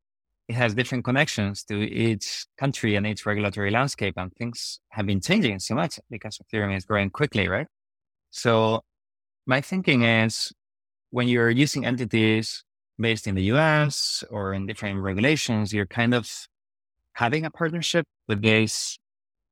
it 0.48 0.54
has 0.54 0.74
different 0.74 1.04
connections 1.04 1.64
to 1.64 1.80
each 1.82 2.46
country 2.58 2.96
and 2.96 3.06
each 3.06 3.24
regulatory 3.24 3.70
landscape. 3.70 4.14
And 4.16 4.32
things 4.34 4.80
have 4.90 5.06
been 5.06 5.20
changing 5.20 5.58
so 5.60 5.74
much 5.74 5.98
because 6.10 6.38
Ethereum 6.38 6.76
is 6.76 6.84
growing 6.84 7.10
quickly, 7.10 7.48
right? 7.48 7.66
So 8.30 8.82
my 9.46 9.60
thinking 9.60 10.02
is 10.02 10.52
when 11.10 11.28
you're 11.28 11.50
using 11.50 11.86
entities 11.86 12.64
based 12.98 13.26
in 13.26 13.34
the 13.34 13.44
US 13.44 14.22
or 14.30 14.54
in 14.54 14.66
different 14.66 15.00
regulations, 15.00 15.72
you're 15.72 15.86
kind 15.86 16.14
of 16.14 16.30
having 17.14 17.44
a 17.44 17.50
partnership 17.50 18.06
with 18.28 18.42
this, 18.42 18.98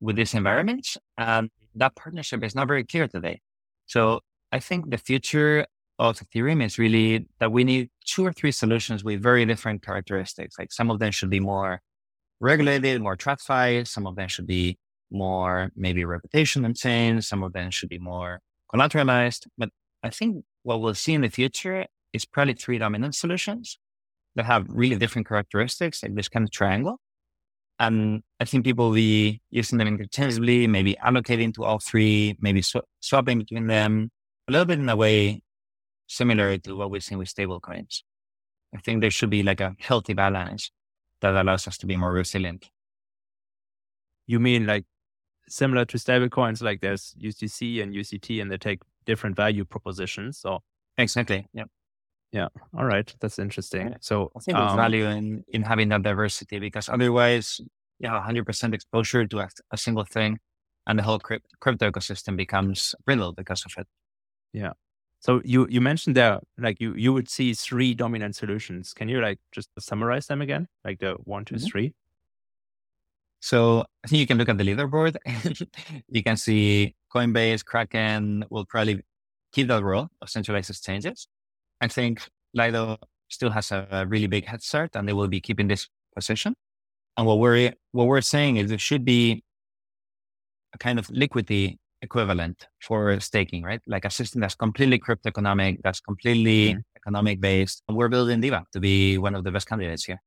with 0.01 0.17
this 0.17 0.35
environment. 0.35 0.97
And 1.17 1.51
that 1.75 1.97
partnership 1.97 2.45
is 2.45 2.55
not 2.55 2.69
very 2.69 2.85
clear 2.85 3.09
today. 3.09 3.41
So 3.87 4.21
I 4.53 4.59
think 4.59 4.91
the 4.91 4.99
future 4.99 5.67
of 5.99 6.19
Ethereum 6.19 6.65
is 6.65 6.79
really 6.79 7.27
that 7.39 7.53
we 7.53 7.65
need 7.65 7.91
two 8.05 8.27
or 8.27 8.33
three 8.33 8.53
solutions 8.53 9.05
with 9.05 9.23
very 9.23 9.45
different 9.47 9.83
characteristics. 9.83 10.57
Like 10.59 10.73
some 10.73 10.91
of 10.91 10.99
them 10.99 11.13
should 11.13 11.31
be 11.31 11.41
more 11.41 11.81
regulated, 12.41 13.01
more 13.01 13.17
TradFi. 13.17 13.87
Some 13.87 14.07
of 14.07 14.17
them 14.17 14.29
should 14.29 14.47
be 14.47 14.77
more 15.11 15.71
maybe 15.77 16.05
reputation 16.05 16.65
on 16.65 16.75
chain. 16.75 17.23
Some 17.23 17.43
of 17.43 17.53
them 17.53 17.71
should 17.71 17.89
be 17.89 17.99
more 17.99 18.41
collateralized. 18.75 19.47
But 19.57 19.71
I 20.03 20.11
think 20.11 20.45
what 20.63 20.81
we'll 20.81 20.95
see 20.95 21.15
in 21.15 21.21
the 21.21 21.29
future 21.29 21.87
is 22.13 22.25
probably 22.25 22.55
three 22.55 22.79
dominant 22.79 23.15
solutions 23.15 23.79
that 24.35 24.47
have 24.47 24.67
really 24.69 24.97
different 24.97 25.29
characteristics, 25.29 26.03
like 26.03 26.15
this 26.15 26.29
kind 26.29 26.45
of 26.45 26.51
triangle. 26.51 26.99
And 27.83 28.23
I 28.39 28.45
think 28.45 28.65
people 28.65 28.87
will 28.87 28.95
be 28.95 29.41
using 29.51 29.77
them 29.77 29.89
interchangeably, 29.89 30.69
maybe 30.69 30.95
allocating 31.05 31.53
to 31.55 31.65
all 31.65 31.81
three, 31.81 32.37
maybe 32.41 32.63
sw- 32.63 32.87
swapping 33.01 33.41
between 33.41 33.67
them 33.67 34.13
a 34.47 34.53
little 34.53 34.67
bit 34.67 34.79
in 34.79 34.89
a 34.89 34.95
way 34.95 35.43
similar 36.07 36.59
to 36.59 36.77
what 36.77 36.93
we've 36.93 37.03
seen 37.03 37.19
with 37.19 37.35
stablecoins. 37.35 38.03
I 38.73 38.79
think 38.79 39.01
there 39.01 39.11
should 39.11 39.31
be 39.31 39.43
like 39.43 39.61
a 39.61 39.75
healthy 39.81 40.15
balance 40.15 40.71
that 41.23 41.35
allows 41.35 41.67
us 41.67 41.77
to 41.79 41.87
be 41.87 41.97
more 41.97 42.13
resilient. 42.13 42.71
You 44.29 44.39
mean 44.39 44.65
like 44.65 44.85
similar 45.49 45.85
to 45.87 45.97
stablecoins, 45.97 46.63
like 46.63 46.83
there's 46.83 47.17
USDC 47.21 47.83
and 47.83 47.93
USDT, 47.93 48.41
and 48.41 48.49
they 48.49 48.59
take 48.59 48.81
different 49.07 49.35
value 49.35 49.65
propositions. 49.65 50.39
So 50.39 50.61
exactly. 50.97 51.49
Yeah. 51.53 51.65
Yeah. 52.33 52.49
All 52.77 52.85
right. 52.85 53.15
That's 53.21 53.39
interesting. 53.39 53.95
So 54.01 54.33
I 54.35 54.41
think 54.41 54.57
there's 54.57 54.71
um, 54.71 54.77
value 54.77 55.05
in, 55.07 55.45
in 55.49 55.63
having 55.63 55.91
that 55.91 56.03
diversity 56.03 56.59
because 56.59 56.89
otherwise, 56.89 57.61
yeah, 57.99 58.25
100% 58.27 58.75
exposure 58.75 59.27
to 59.27 59.41
a, 59.41 59.49
a 59.71 59.77
single 59.77 60.05
thing 60.05 60.39
and 60.87 60.99
the 60.99 61.03
whole 61.03 61.19
crypto, 61.19 61.49
crypto 61.61 61.91
ecosystem 61.91 62.37
becomes 62.37 62.95
brittle 63.05 63.33
because 63.33 63.65
of 63.67 63.73
it. 63.77 63.87
Yeah. 64.53 64.73
So 65.21 65.41
you 65.45 65.69
you 65.71 65.81
mentioned 65.81 66.17
there 66.17 66.41
like 66.59 66.81
you 66.81 66.95
you 66.97 67.13
would 67.13 67.29
see 67.29 67.55
three 67.55 67.95
dominant 67.95 68.35
solutions. 68.35 68.93
Can 68.93 69.09
you 69.09 69.21
like 69.21 69.39
just 69.53 69.69
summarize 69.79 70.27
them 70.27 70.43
again? 70.43 70.67
Like 70.85 70.99
the 70.99 71.13
one, 71.25 71.45
two, 71.45 71.55
mm-hmm. 71.55 71.67
three? 71.67 71.95
So 73.39 73.85
I 74.05 74.09
think 74.09 74.19
you 74.19 74.27
can 74.27 74.39
look 74.39 74.49
at 74.49 74.59
the 74.59 74.65
leaderboard. 74.65 75.17
you 76.09 76.23
can 76.25 76.37
see 76.37 76.97
Coinbase, 77.15 77.65
Kraken 77.65 78.45
will 78.51 78.65
probably 78.65 79.03
keep 79.53 79.69
that 79.69 79.83
role 79.83 80.09
of 80.21 80.29
centralized 80.29 80.71
exchanges. 80.71 81.29
I 81.83 81.89
think 81.89 82.23
Lido 82.55 82.97
still 83.29 83.51
has 83.51 83.73
a, 83.73 83.87
a, 83.91 84.07
really 84.07 84.29
big 84.29 84.47
head 84.47 84.63
start 84.63 84.95
and 84.95 85.07
they 85.09 85.13
will 85.13 85.29
be 85.29 85.41
keeping 85.41 85.67
this 85.67 85.89
position. 86.15 86.55
And 87.17 87.27
what 87.27 87.41
we're, 87.41 87.75
what 87.91 88.07
we're 88.07 88.21
saying 88.21 88.57
is 88.57 88.71
it 88.71 88.81
should 88.81 89.05
be 89.05 89.43
a 90.75 90.79
kind 90.79 90.99
of 90.99 91.11
liquidity 91.11 91.79
equivalent 92.01 92.69
for 92.81 93.19
staking, 93.19 93.65
right? 93.65 93.81
Like 93.87 94.05
a 94.05 94.11
system 94.11 94.41
that's 94.41 94.55
completely 94.55 94.99
crypto 94.99 95.29
economic, 95.29 95.83
that's 95.83 96.01
completely 96.01 96.71
mm-hmm. 96.71 96.81
economic 96.97 97.41
based. 97.41 97.83
And 97.89 97.97
we're 97.97 98.09
building 98.09 98.41
Diva 98.41 98.65
to 98.73 98.81
be 98.81 99.19
one 99.19 99.35
of 99.35 99.43
the 99.43 99.51
best 99.51 99.69
candidates 99.69 100.05
here. 100.05 100.23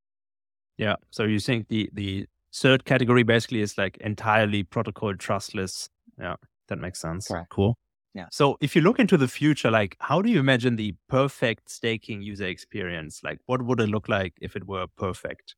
Yeah. 0.78 0.96
So 1.12 1.24
you 1.24 1.40
think 1.40 1.70
the, 1.70 1.90
the 1.94 2.26
third 2.54 2.84
category 2.84 3.24
basically 3.24 3.62
is 3.62 3.78
like 3.78 3.98
entirely 3.98 4.64
protocol 4.64 5.16
trustless. 5.16 5.90
Yeah. 6.20 6.36
That 6.68 6.80
makes 6.80 7.00
sense. 7.00 7.28
Correct. 7.30 7.50
Cool. 7.50 7.78
Yeah. 8.16 8.28
So 8.32 8.58
if 8.62 8.78
you 8.78 8.82
look 8.82 8.98
into 8.98 9.18
the 9.18 9.28
future, 9.28 9.70
like 9.70 9.98
how 10.00 10.22
do 10.22 10.32
you 10.32 10.40
imagine 10.40 10.78
the 10.78 10.96
perfect 11.10 11.70
staking 11.70 12.22
user 12.22 12.46
experience? 12.46 13.22
Like 13.24 13.40
what 13.46 13.62
would 13.62 13.82
it 13.82 13.90
look 13.90 14.08
like 14.08 14.34
if 14.42 14.56
it 14.56 14.66
were 14.66 14.88
perfect? 14.98 15.56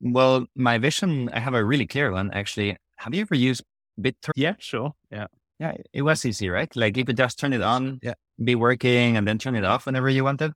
Well, 0.00 0.46
my 0.56 0.76
vision, 0.78 1.30
I 1.32 1.38
have 1.38 1.54
a 1.54 1.64
really 1.64 1.86
clear 1.86 2.10
one 2.10 2.32
actually. 2.32 2.76
Have 2.96 3.14
you 3.14 3.22
ever 3.22 3.36
used 3.36 3.62
BitTorrent? 3.98 4.32
Yeah, 4.34 4.54
sure. 4.58 4.92
Yeah. 5.12 5.28
Yeah. 5.60 5.74
It 5.92 6.02
was 6.02 6.24
easy, 6.26 6.48
right? 6.48 6.74
Like 6.74 6.96
you 6.96 7.04
could 7.04 7.16
just 7.16 7.38
turn 7.38 7.52
it 7.52 7.62
on, 7.62 8.00
yeah. 8.02 8.14
be 8.42 8.56
working 8.56 9.16
and 9.16 9.26
then 9.26 9.38
turn 9.38 9.54
it 9.54 9.64
off 9.64 9.86
whenever 9.86 10.08
you 10.08 10.24
wanted. 10.24 10.52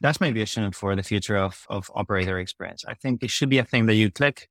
That's 0.00 0.20
my 0.20 0.32
vision 0.32 0.72
for 0.72 0.96
the 0.96 1.04
future 1.04 1.36
of, 1.36 1.64
of 1.68 1.88
operator 1.94 2.40
experience. 2.40 2.84
I 2.88 2.94
think 2.94 3.22
it 3.22 3.30
should 3.30 3.50
be 3.50 3.58
a 3.58 3.64
thing 3.64 3.86
that 3.86 3.94
you 3.94 4.10
click, 4.10 4.48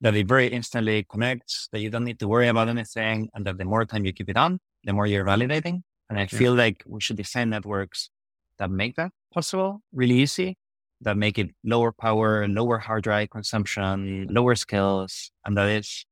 that 0.00 0.14
it 0.14 0.26
very 0.26 0.46
instantly 0.48 1.04
connects, 1.04 1.68
that 1.72 1.80
you 1.80 1.90
don't 1.90 2.04
need 2.04 2.18
to 2.20 2.28
worry 2.28 2.48
about 2.48 2.70
anything, 2.70 3.28
and 3.34 3.44
that 3.44 3.58
the 3.58 3.66
more 3.66 3.84
time 3.84 4.06
you 4.06 4.14
keep 4.14 4.30
it 4.30 4.38
on, 4.38 4.58
the 4.86 4.92
more 4.92 5.06
you're 5.06 5.24
validating. 5.24 5.82
And 6.08 6.18
I 6.18 6.26
feel 6.26 6.54
like 6.54 6.84
we 6.86 7.00
should 7.00 7.16
design 7.16 7.50
networks 7.50 8.10
that 8.58 8.70
make 8.70 8.94
that 8.94 9.10
possible 9.34 9.82
really 9.92 10.14
easy, 10.14 10.56
that 11.00 11.16
make 11.16 11.38
it 11.38 11.50
lower 11.64 11.92
power, 11.92 12.46
lower 12.46 12.78
hard 12.78 13.02
drive 13.02 13.30
consumption, 13.30 14.28
lower 14.30 14.54
skills. 14.54 15.30
And 15.44 15.56
that 15.58 15.68
is, 15.68 16.06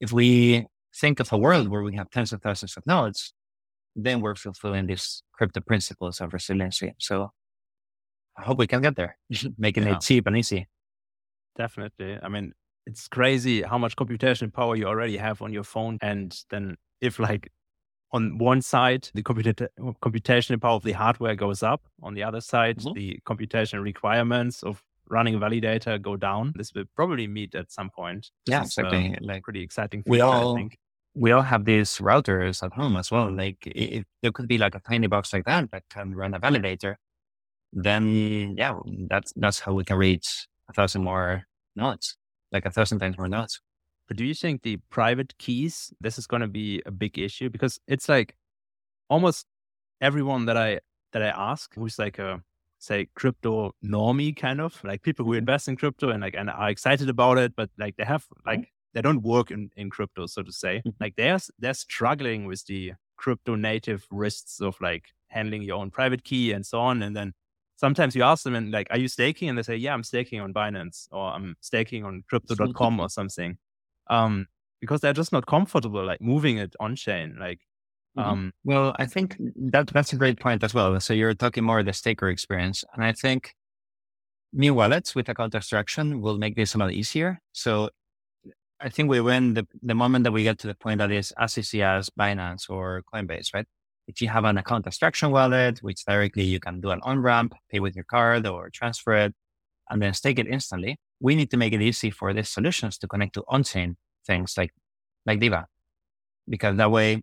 if 0.00 0.12
we 0.12 0.66
think 0.96 1.18
of 1.20 1.32
a 1.32 1.36
world 1.36 1.68
where 1.68 1.82
we 1.82 1.96
have 1.96 2.08
tens 2.10 2.32
of 2.32 2.40
thousands 2.40 2.76
of 2.76 2.86
nodes, 2.86 3.34
then 3.96 4.20
we're 4.20 4.36
fulfilling 4.36 4.86
these 4.86 5.22
crypto 5.32 5.60
principles 5.60 6.20
of 6.20 6.32
resiliency. 6.32 6.94
So 6.98 7.32
I 8.38 8.42
hope 8.42 8.58
we 8.58 8.68
can 8.68 8.80
get 8.80 8.94
there, 8.94 9.18
making 9.58 9.82
yeah. 9.82 9.96
it 9.96 10.00
cheap 10.02 10.28
and 10.28 10.36
easy. 10.36 10.68
Definitely. 11.58 12.18
I 12.22 12.28
mean, 12.28 12.52
it's 12.86 13.08
crazy 13.08 13.62
how 13.62 13.76
much 13.76 13.96
computation 13.96 14.52
power 14.52 14.76
you 14.76 14.86
already 14.86 15.16
have 15.16 15.42
on 15.42 15.52
your 15.52 15.64
phone. 15.64 15.98
And 16.00 16.32
then 16.50 16.76
if 17.00 17.18
like 17.18 17.50
on 18.12 18.38
one 18.38 18.60
side, 18.60 19.08
the 19.14 19.22
computa- 19.22 19.68
computational 20.02 20.60
power 20.60 20.74
of 20.74 20.82
the 20.82 20.92
hardware 20.92 21.34
goes 21.34 21.62
up. 21.62 21.82
On 22.02 22.14
the 22.14 22.22
other 22.22 22.40
side, 22.40 22.78
mm-hmm. 22.78 22.92
the 22.94 23.20
computational 23.24 23.82
requirements 23.82 24.62
of 24.62 24.82
running 25.08 25.34
a 25.34 25.38
validator 25.38 26.00
go 26.00 26.16
down. 26.16 26.52
This 26.56 26.72
will 26.74 26.84
probably 26.96 27.26
meet 27.26 27.54
at 27.54 27.70
some 27.70 27.90
point. 27.90 28.30
This 28.46 28.52
yeah, 28.52 28.62
exactly. 28.62 29.14
Uh, 29.14 29.18
like 29.20 29.42
pretty 29.42 29.62
exciting. 29.62 30.02
Feature, 30.02 30.10
we 30.10 30.20
all 30.20 30.58
we 31.14 31.32
all 31.32 31.42
have 31.42 31.64
these 31.64 31.98
routers 31.98 32.62
at 32.62 32.72
home 32.72 32.96
as 32.96 33.10
well. 33.10 33.30
Like 33.30 33.58
if 33.66 34.04
there 34.22 34.32
could 34.32 34.48
be 34.48 34.58
like 34.58 34.74
a 34.74 34.80
tiny 34.80 35.06
box 35.06 35.32
like 35.32 35.44
that 35.44 35.70
that 35.72 35.82
can 35.90 36.14
run 36.14 36.34
a 36.34 36.40
validator, 36.40 36.96
then 37.72 38.54
yeah, 38.56 38.78
that's 39.08 39.32
that's 39.36 39.60
how 39.60 39.72
we 39.72 39.84
can 39.84 39.96
reach 39.96 40.46
a 40.68 40.72
thousand 40.72 41.04
more 41.04 41.44
nodes, 41.76 42.16
like 42.52 42.64
a 42.64 42.70
thousand 42.70 43.00
times 43.00 43.18
more 43.18 43.28
nodes. 43.28 43.60
But 44.10 44.16
do 44.16 44.24
you 44.24 44.34
think 44.34 44.62
the 44.62 44.78
private 44.90 45.38
keys, 45.38 45.92
this 46.00 46.18
is 46.18 46.26
going 46.26 46.42
to 46.42 46.48
be 46.48 46.82
a 46.84 46.90
big 46.90 47.16
issue? 47.16 47.48
Because 47.48 47.78
it's 47.86 48.08
like 48.08 48.34
almost 49.08 49.46
everyone 50.00 50.46
that 50.46 50.56
I 50.56 50.80
that 51.12 51.22
I 51.22 51.28
ask 51.28 51.72
who's 51.76 51.96
like 51.96 52.18
a 52.18 52.42
say 52.80 53.06
crypto 53.14 53.72
normie 53.84 54.34
kind 54.34 54.60
of 54.60 54.82
like 54.82 55.02
people 55.02 55.24
who 55.24 55.34
invest 55.34 55.68
in 55.68 55.76
crypto 55.76 56.08
and 56.08 56.22
like 56.22 56.34
and 56.34 56.50
are 56.50 56.70
excited 56.70 57.08
about 57.08 57.38
it, 57.38 57.54
but 57.54 57.70
like 57.78 57.96
they 57.98 58.04
have 58.04 58.24
mm-hmm. 58.24 58.48
like 58.48 58.72
they 58.94 59.00
don't 59.00 59.22
work 59.22 59.52
in, 59.52 59.70
in 59.76 59.90
crypto, 59.90 60.26
so 60.26 60.42
to 60.42 60.50
say. 60.50 60.78
Mm-hmm. 60.78 60.90
Like 60.98 61.14
they're 61.14 61.38
they're 61.60 61.72
struggling 61.72 62.46
with 62.46 62.66
the 62.66 62.94
crypto 63.16 63.54
native 63.54 64.08
risks 64.10 64.60
of 64.60 64.74
like 64.80 65.04
handling 65.28 65.62
your 65.62 65.76
own 65.76 65.92
private 65.92 66.24
key 66.24 66.50
and 66.50 66.66
so 66.66 66.80
on. 66.80 67.00
And 67.04 67.14
then 67.14 67.32
sometimes 67.76 68.16
you 68.16 68.24
ask 68.24 68.42
them 68.42 68.56
and 68.56 68.72
like, 68.72 68.88
are 68.90 68.98
you 68.98 69.06
staking? 69.06 69.48
And 69.48 69.56
they 69.56 69.62
say, 69.62 69.76
yeah, 69.76 69.94
I'm 69.94 70.02
staking 70.02 70.40
on 70.40 70.52
Binance 70.52 71.06
or 71.12 71.30
I'm 71.30 71.54
staking 71.60 72.04
on 72.04 72.24
crypto.com 72.28 72.98
or 72.98 73.08
something 73.08 73.56
um, 74.10 74.46
because 74.80 75.00
they're 75.00 75.14
just 75.14 75.32
not 75.32 75.46
comfortable 75.46 76.04
like 76.04 76.20
moving 76.20 76.58
it 76.58 76.74
on 76.80 76.96
chain. 76.96 77.36
Like, 77.40 77.60
mm-hmm. 78.18 78.28
um, 78.28 78.52
well, 78.64 78.94
I 78.98 79.06
think 79.06 79.36
that 79.56 79.86
that's 79.86 80.12
a 80.12 80.16
great 80.16 80.38
point 80.38 80.62
as 80.62 80.74
well. 80.74 81.00
So 81.00 81.14
you're 81.14 81.34
talking 81.34 81.64
more 81.64 81.82
the 81.82 81.94
staker 81.94 82.28
experience, 82.28 82.84
and 82.92 83.04
I 83.04 83.12
think 83.12 83.54
new 84.52 84.74
wallets 84.74 85.14
with 85.14 85.28
account 85.28 85.54
abstraction 85.54 86.20
will 86.20 86.36
make 86.36 86.56
this 86.56 86.74
a 86.74 86.78
lot 86.78 86.92
easier. 86.92 87.38
So 87.52 87.90
I 88.80 88.88
think 88.88 89.08
we 89.08 89.20
win 89.20 89.54
the, 89.54 89.66
the 89.82 89.94
moment 89.94 90.24
that 90.24 90.32
we 90.32 90.42
get 90.42 90.58
to 90.60 90.66
the 90.66 90.74
point 90.74 90.98
that 90.98 91.12
is 91.12 91.32
as 91.38 91.56
easy 91.56 91.82
as 91.82 92.10
Binance 92.10 92.68
or 92.68 93.02
Coinbase, 93.12 93.54
right? 93.54 93.66
If 94.08 94.20
you 94.20 94.28
have 94.28 94.44
an 94.44 94.58
account 94.58 94.86
abstraction 94.86 95.30
wallet, 95.30 95.78
which 95.82 96.04
directly 96.04 96.42
you 96.42 96.58
can 96.58 96.80
do 96.80 96.90
an 96.90 97.00
on 97.02 97.20
ramp, 97.20 97.54
pay 97.70 97.78
with 97.78 97.94
your 97.94 98.04
card 98.04 98.46
or 98.46 98.70
transfer 98.70 99.12
it, 99.12 99.34
and 99.88 100.02
then 100.02 100.14
stake 100.14 100.38
it 100.38 100.48
instantly, 100.48 100.96
we 101.20 101.34
need 101.34 101.50
to 101.50 101.56
make 101.56 101.72
it 101.72 101.82
easy 101.82 102.10
for 102.10 102.32
these 102.32 102.48
solutions 102.48 102.98
to 102.98 103.06
connect 103.06 103.34
to 103.34 103.44
on-chain 103.48 103.96
things 104.26 104.54
like 104.56 104.72
like 105.26 105.38
Diva, 105.38 105.66
because 106.48 106.76
that 106.76 106.90
way 106.90 107.22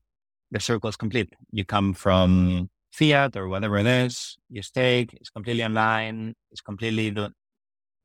the 0.51 0.59
circle 0.59 0.89
is 0.89 0.95
complete. 0.95 1.33
You 1.51 1.65
come 1.65 1.93
from 1.93 2.69
fiat 2.91 3.35
or 3.35 3.47
whatever 3.47 3.77
it 3.77 3.87
is, 3.87 4.37
you 4.49 4.61
stake, 4.61 5.13
it's 5.13 5.29
completely 5.29 5.63
online, 5.63 6.35
it's 6.51 6.61
completely 6.61 7.13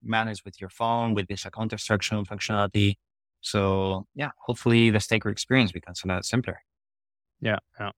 managed 0.02 0.44
with 0.44 0.60
your 0.60 0.70
phone 0.70 1.14
with 1.14 1.28
this 1.28 1.44
account 1.44 1.72
abstraction 1.72 2.24
functionality. 2.24 2.94
So 3.40 4.06
yeah, 4.14 4.30
hopefully 4.46 4.90
the 4.90 5.00
staker 5.00 5.28
experience 5.28 5.72
becomes 5.72 6.02
a 6.04 6.08
lot 6.08 6.24
simpler. 6.24 6.62
Yeah, 7.40 7.58
yeah. 7.78 7.90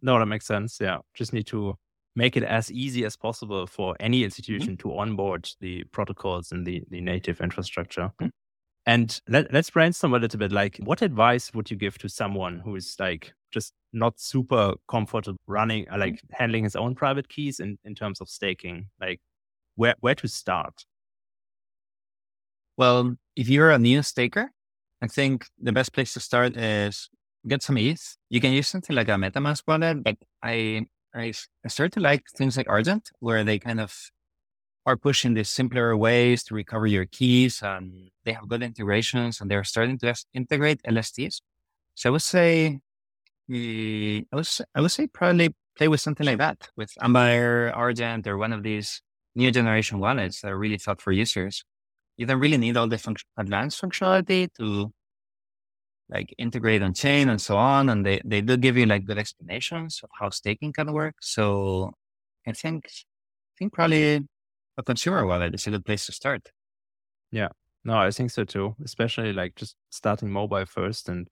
No, 0.00 0.18
that 0.18 0.26
makes 0.26 0.46
sense. 0.46 0.78
Yeah. 0.80 0.98
Just 1.14 1.32
need 1.32 1.46
to 1.48 1.76
make 2.14 2.36
it 2.36 2.42
as 2.42 2.70
easy 2.70 3.04
as 3.04 3.16
possible 3.16 3.66
for 3.66 3.96
any 4.00 4.18
mm-hmm. 4.18 4.24
institution 4.24 4.76
mm-hmm. 4.76 4.88
to 4.88 4.98
onboard 4.98 5.48
the 5.60 5.84
protocols 5.92 6.52
and 6.52 6.66
the, 6.66 6.82
the 6.90 7.00
native 7.00 7.40
infrastructure. 7.40 8.12
Mm-hmm. 8.20 8.28
And 8.84 9.20
let, 9.28 9.52
let's 9.52 9.70
brainstorm 9.70 10.12
a 10.12 10.18
little 10.18 10.38
bit. 10.38 10.50
Like, 10.50 10.78
what 10.78 11.02
advice 11.02 11.52
would 11.54 11.70
you 11.70 11.76
give 11.76 11.98
to 11.98 12.08
someone 12.08 12.60
who 12.60 12.74
is 12.74 12.96
like 12.98 13.32
just 13.52 13.72
not 13.92 14.18
super 14.18 14.74
comfortable 14.88 15.38
running, 15.46 15.88
uh, 15.88 15.98
like 15.98 16.14
mm-hmm. 16.14 16.34
handling 16.34 16.64
his 16.64 16.76
own 16.76 16.94
private 16.94 17.28
keys 17.28 17.60
in, 17.60 17.78
in 17.84 17.94
terms 17.94 18.20
of 18.20 18.28
staking? 18.28 18.86
Like, 19.00 19.20
where 19.76 19.94
where 20.00 20.16
to 20.16 20.28
start? 20.28 20.84
Well, 22.76 23.16
if 23.36 23.48
you're 23.48 23.70
a 23.70 23.78
new 23.78 24.02
staker, 24.02 24.50
I 25.00 25.06
think 25.06 25.46
the 25.60 25.72
best 25.72 25.92
place 25.92 26.12
to 26.14 26.20
start 26.20 26.56
is 26.56 27.08
get 27.46 27.62
some 27.62 27.78
ETH. 27.78 28.16
You 28.30 28.40
can 28.40 28.52
use 28.52 28.68
something 28.68 28.96
like 28.96 29.08
a 29.08 29.12
MetaMask 29.12 29.62
wallet, 29.66 30.02
but 30.02 30.16
I 30.42 30.86
I, 31.14 31.32
I 31.64 31.68
start 31.68 31.92
to 31.92 32.00
like 32.00 32.24
things 32.36 32.56
like 32.56 32.68
Argent, 32.68 33.10
where 33.20 33.44
they 33.44 33.58
kind 33.58 33.80
of 33.80 33.94
are 34.86 34.96
pushing 34.96 35.34
these 35.34 35.48
simpler 35.48 35.96
ways 35.96 36.42
to 36.44 36.54
recover 36.54 36.86
your 36.86 37.06
keys 37.06 37.62
and 37.62 38.10
they 38.24 38.32
have 38.32 38.48
good 38.48 38.62
integrations 38.62 39.40
and 39.40 39.50
they're 39.50 39.64
starting 39.64 39.98
to 39.98 40.14
integrate 40.34 40.82
LSTs. 40.82 41.40
So 41.94 42.08
I 42.08 42.12
would 42.12 42.22
say, 42.22 42.80
mm, 43.50 44.26
I 44.32 44.36
would, 44.36 44.48
I 44.74 44.80
would 44.80 44.90
say 44.90 45.06
probably 45.06 45.54
play 45.76 45.88
with 45.88 46.00
something 46.00 46.26
like 46.26 46.38
that 46.38 46.68
with 46.76 46.92
Ambire, 47.00 47.74
Argent, 47.74 48.26
or 48.26 48.36
one 48.38 48.52
of 48.52 48.62
these 48.62 49.00
new 49.34 49.50
generation 49.50 49.98
wallets 49.98 50.40
that 50.40 50.50
are 50.50 50.58
really 50.58 50.78
thought 50.78 51.00
for 51.00 51.12
users. 51.12 51.64
You 52.16 52.26
don't 52.26 52.40
really 52.40 52.58
need 52.58 52.76
all 52.76 52.88
the 52.88 53.00
advanced 53.38 53.80
functionality 53.80 54.52
to 54.58 54.92
like 56.12 56.34
integrate 56.38 56.82
on 56.82 56.92
chain 56.94 57.28
and 57.28 57.40
so 57.40 57.56
on. 57.56 57.88
And 57.88 58.04
they, 58.04 58.20
they 58.24 58.40
do 58.40 58.56
give 58.56 58.76
you 58.76 58.86
like 58.86 59.04
good 59.04 59.18
explanations 59.18 60.00
of 60.02 60.10
how 60.18 60.30
staking 60.30 60.72
can 60.72 60.92
work. 60.92 61.16
So 61.20 61.92
I 62.46 62.52
think, 62.52 62.86
I 62.86 63.52
think 63.58 63.72
probably 63.72 64.26
a 64.76 64.82
consumer 64.82 65.26
wallet 65.26 65.54
is 65.54 65.66
a 65.66 65.70
good 65.70 65.84
place 65.84 66.06
to 66.06 66.12
start. 66.12 66.50
Yeah, 67.30 67.48
no, 67.84 67.96
I 67.96 68.10
think 68.10 68.30
so 68.30 68.44
too. 68.44 68.74
Especially 68.84 69.32
like 69.32 69.54
just 69.54 69.76
starting 69.90 70.30
mobile 70.30 70.66
first 70.66 71.08
and 71.08 71.28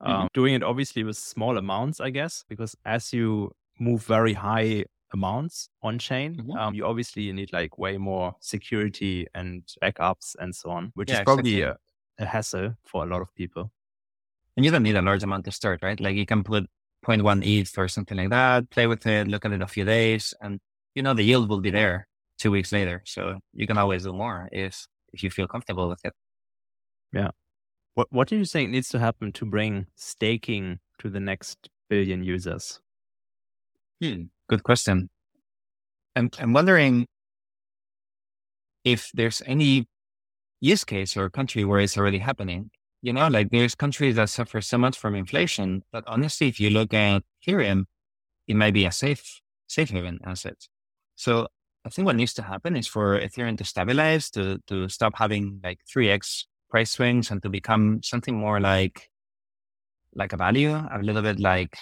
um, 0.00 0.12
mm-hmm. 0.12 0.26
doing 0.34 0.54
it 0.54 0.62
obviously 0.62 1.04
with 1.04 1.16
small 1.16 1.56
amounts, 1.56 2.00
I 2.00 2.10
guess, 2.10 2.44
because 2.48 2.76
as 2.84 3.12
you 3.12 3.52
move 3.78 4.02
very 4.04 4.32
high 4.32 4.84
amounts 5.12 5.68
on 5.82 5.98
chain, 5.98 6.36
mm-hmm. 6.36 6.50
um, 6.52 6.74
you 6.74 6.84
obviously 6.84 7.32
need 7.32 7.52
like 7.52 7.78
way 7.78 7.96
more 7.96 8.34
security 8.40 9.26
and 9.34 9.62
backups 9.82 10.34
and 10.38 10.54
so 10.54 10.70
on, 10.70 10.90
which 10.94 11.10
yeah, 11.10 11.18
is 11.18 11.24
probably 11.24 11.62
exactly. 11.62 11.82
a, 12.18 12.24
a 12.24 12.26
hassle 12.26 12.74
for 12.84 13.04
a 13.04 13.06
lot 13.06 13.22
of 13.22 13.34
people. 13.34 13.70
And 14.56 14.64
you 14.64 14.70
don't 14.70 14.82
need 14.82 14.96
a 14.96 15.02
large 15.02 15.22
amount 15.22 15.44
to 15.44 15.52
start, 15.52 15.80
right? 15.82 16.00
Like 16.00 16.16
you 16.16 16.26
can 16.26 16.42
put 16.42 16.66
0.1 17.06 17.44
ETH 17.44 17.78
or 17.78 17.88
something 17.88 18.16
like 18.16 18.30
that, 18.30 18.70
play 18.70 18.86
with 18.86 19.06
it, 19.06 19.28
look 19.28 19.44
at 19.44 19.52
it 19.52 19.62
a 19.62 19.66
few 19.66 19.84
days, 19.84 20.34
and 20.40 20.60
you 20.94 21.02
know 21.02 21.14
the 21.14 21.22
yield 21.22 21.48
will 21.48 21.60
be 21.60 21.70
there 21.70 22.08
two 22.38 22.50
weeks 22.50 22.72
later. 22.72 23.02
So 23.06 23.38
you 23.52 23.66
can 23.66 23.78
always 23.78 24.04
do 24.04 24.12
more 24.12 24.48
if 24.52 24.86
if 25.12 25.22
you 25.22 25.30
feel 25.30 25.46
comfortable 25.46 25.88
with 25.88 26.04
it. 26.04 26.12
Yeah. 27.12 27.30
What 27.94 28.08
what 28.10 28.28
do 28.28 28.36
you 28.36 28.44
think 28.44 28.70
needs 28.70 28.88
to 28.90 28.98
happen 28.98 29.32
to 29.32 29.46
bring 29.46 29.86
staking 29.96 30.78
to 30.98 31.10
the 31.10 31.20
next 31.20 31.68
billion 31.88 32.24
users? 32.24 32.80
Hmm, 34.02 34.24
good 34.48 34.62
question. 34.62 35.08
I'm 36.14 36.30
I'm 36.38 36.52
wondering 36.52 37.06
if 38.84 39.10
there's 39.14 39.42
any 39.46 39.86
use 40.60 40.84
case 40.84 41.16
or 41.16 41.28
country 41.30 41.64
where 41.64 41.80
it's 41.80 41.98
already 41.98 42.18
happening. 42.18 42.70
You 43.02 43.12
know, 43.12 43.28
like 43.28 43.50
there's 43.50 43.74
countries 43.74 44.16
that 44.16 44.30
suffer 44.30 44.60
so 44.60 44.78
much 44.78 44.98
from 44.98 45.14
inflation, 45.14 45.82
but 45.92 46.04
honestly, 46.06 46.48
if 46.48 46.58
you 46.58 46.70
look 46.70 46.92
at 46.94 47.22
Ethereum, 47.46 47.84
it 48.48 48.56
might 48.56 48.74
be 48.74 48.86
a 48.86 48.92
safe 48.92 49.40
safe 49.68 49.90
haven 49.90 50.20
asset. 50.24 50.56
So 51.16 51.48
I 51.84 51.90
think 51.90 52.06
what 52.06 52.16
needs 52.16 52.34
to 52.34 52.42
happen 52.42 52.76
is 52.76 52.86
for 52.88 53.20
Ethereum 53.20 53.58
to 53.58 53.64
stabilize, 53.64 54.30
to 54.32 54.58
to 54.68 54.88
stop 54.88 55.14
having 55.16 55.60
like 55.62 55.80
three 55.90 56.10
x 56.10 56.46
price 56.70 56.90
swings, 56.92 57.30
and 57.30 57.42
to 57.42 57.48
become 57.50 58.02
something 58.02 58.36
more 58.36 58.60
like 58.60 59.10
like 60.14 60.32
a 60.32 60.36
value, 60.36 60.72
a 60.74 60.98
little 61.02 61.22
bit 61.22 61.38
like 61.40 61.76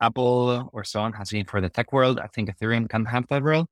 Apple 0.00 0.70
or 0.72 0.84
so 0.84 1.00
on 1.00 1.12
has 1.14 1.30
been 1.30 1.46
for 1.46 1.60
the 1.60 1.70
tech 1.70 1.92
world. 1.92 2.20
I 2.20 2.28
think 2.28 2.50
Ethereum 2.50 2.88
can 2.88 3.06
have 3.06 3.26
that 3.28 3.42
role 3.42 3.66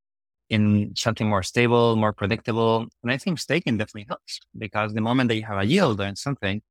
in 0.49 0.93
something 0.95 1.27
more 1.27 1.43
stable, 1.43 1.95
more 1.95 2.13
predictable. 2.13 2.87
And 3.03 3.11
I 3.11 3.17
think 3.17 3.39
staking 3.39 3.77
definitely 3.77 4.05
helps 4.07 4.39
because 4.57 4.93
the 4.93 5.01
moment 5.01 5.29
that 5.29 5.35
you 5.35 5.43
have 5.43 5.57
a 5.57 5.65
yield 5.65 5.99
on 6.01 6.15
something, 6.15 6.61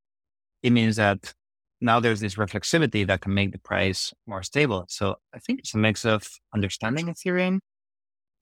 it 0.63 0.71
means 0.71 0.95
that 0.95 1.33
now 1.81 1.99
there's 1.99 2.21
this 2.21 2.35
reflexivity 2.35 3.05
that 3.07 3.21
can 3.21 3.33
make 3.33 3.51
the 3.51 3.59
price 3.59 4.13
more 4.25 4.43
stable. 4.43 4.85
So 4.87 5.15
I 5.33 5.39
think 5.39 5.59
it's 5.59 5.73
a 5.73 5.77
mix 5.77 6.05
of 6.05 6.27
understanding 6.53 7.07
Ethereum 7.07 7.59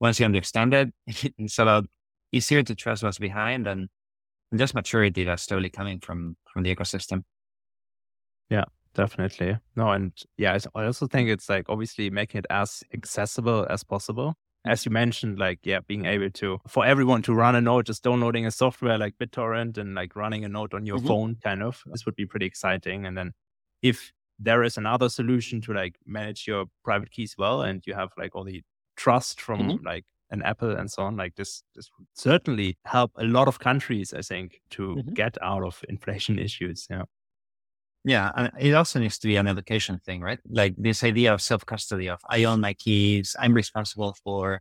once 0.00 0.20
you 0.20 0.26
understand 0.26 0.74
it, 0.74 0.92
it's 1.06 1.58
a 1.58 1.64
lot 1.64 1.84
easier 2.32 2.62
to 2.62 2.74
trust 2.74 3.02
what's 3.02 3.18
behind 3.18 3.66
and, 3.66 3.88
and 4.50 4.58
just 4.58 4.74
maturity 4.74 5.24
that's 5.24 5.44
slowly 5.44 5.70
coming 5.70 6.00
from 6.00 6.36
from 6.52 6.62
the 6.62 6.74
ecosystem. 6.74 7.22
Yeah, 8.50 8.64
definitely. 8.94 9.56
No, 9.76 9.90
and 9.90 10.12
yeah, 10.36 10.58
I 10.74 10.84
also 10.84 11.06
think 11.06 11.28
it's 11.28 11.48
like 11.48 11.66
obviously 11.68 12.10
making 12.10 12.40
it 12.40 12.46
as 12.50 12.82
accessible 12.92 13.66
as 13.70 13.82
possible. 13.82 14.34
As 14.66 14.86
you 14.86 14.90
mentioned, 14.90 15.38
like 15.38 15.60
yeah, 15.62 15.80
being 15.86 16.06
able 16.06 16.30
to 16.30 16.58
for 16.66 16.86
everyone 16.86 17.22
to 17.22 17.34
run 17.34 17.54
a 17.54 17.60
node, 17.60 17.86
just 17.86 18.02
downloading 18.02 18.46
a 18.46 18.50
software 18.50 18.96
like 18.96 19.18
BitTorrent 19.18 19.76
and 19.76 19.94
like 19.94 20.16
running 20.16 20.44
a 20.44 20.48
node 20.48 20.72
on 20.72 20.86
your 20.86 20.98
mm-hmm. 20.98 21.06
phone, 21.06 21.36
kind 21.42 21.62
of. 21.62 21.82
This 21.86 22.06
would 22.06 22.16
be 22.16 22.26
pretty 22.26 22.46
exciting. 22.46 23.04
And 23.04 23.16
then 23.16 23.32
if 23.82 24.12
there 24.38 24.62
is 24.62 24.76
another 24.76 25.08
solution 25.08 25.60
to 25.62 25.72
like 25.72 25.96
manage 26.06 26.46
your 26.46 26.66
private 26.82 27.10
keys 27.10 27.34
well, 27.38 27.62
and 27.62 27.82
you 27.86 27.94
have 27.94 28.10
like 28.16 28.34
all 28.34 28.44
the 28.44 28.62
trust 28.96 29.40
from 29.40 29.60
mm-hmm. 29.60 29.86
like 29.86 30.04
an 30.30 30.42
Apple 30.42 30.76
and 30.76 30.90
so 30.90 31.02
on. 31.04 31.16
Like 31.16 31.36
this, 31.36 31.62
this 31.74 31.90
would 31.98 32.08
certainly 32.14 32.76
help 32.84 33.12
a 33.16 33.24
lot 33.24 33.48
of 33.48 33.58
countries, 33.58 34.12
I 34.12 34.22
think, 34.22 34.60
to 34.70 34.96
mm-hmm. 34.96 35.14
get 35.14 35.36
out 35.42 35.62
of 35.62 35.82
inflation 35.88 36.38
issues. 36.38 36.86
Yeah. 36.90 37.04
Yeah. 38.04 38.30
And 38.36 38.50
it 38.58 38.74
also 38.74 39.00
needs 39.00 39.18
to 39.20 39.28
be 39.28 39.36
an 39.36 39.46
education 39.46 39.98
thing, 40.04 40.20
right? 40.20 40.38
Like 40.48 40.74
this 40.76 41.02
idea 41.02 41.32
of 41.32 41.40
self 41.40 41.64
custody 41.64 42.08
of 42.08 42.20
I 42.28 42.44
own 42.44 42.60
my 42.60 42.74
keys. 42.74 43.34
I'm 43.38 43.54
responsible 43.54 44.14
for 44.22 44.60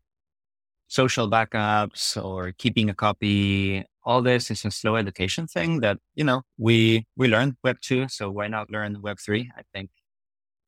social 0.88 1.29
backups 1.29 2.23
or 2.23 2.53
keeping 2.53 2.89
a 2.89 2.93
copy. 2.93 3.86
All 4.06 4.21
this 4.21 4.51
is 4.51 4.65
a 4.65 4.71
slow 4.71 4.95
education 4.95 5.47
thing 5.47 5.82
that, 5.82 5.97
you 6.15 6.23
know, 6.23 6.43
we, 6.58 7.06
we 7.17 7.27
learned 7.27 7.56
web 7.63 7.77
two. 7.82 8.08
So 8.10 8.32
why 8.32 8.47
not 8.47 8.69
learn 8.71 9.01
web 9.01 9.17
three? 9.19 9.51
I 9.58 9.63
think 9.73 9.89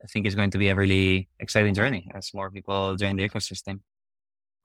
I 0.04 0.08
think 0.08 0.26
it's 0.26 0.36
going 0.36 0.52
to 0.52 0.58
be 0.58 0.70
a 0.70 0.76
really 0.76 1.30
exciting 1.40 1.74
journey 1.74 2.12
as 2.14 2.32
more 2.34 2.52
people 2.52 2.96
join 2.96 3.16
the 3.16 3.28
ecosystem. 3.28 3.80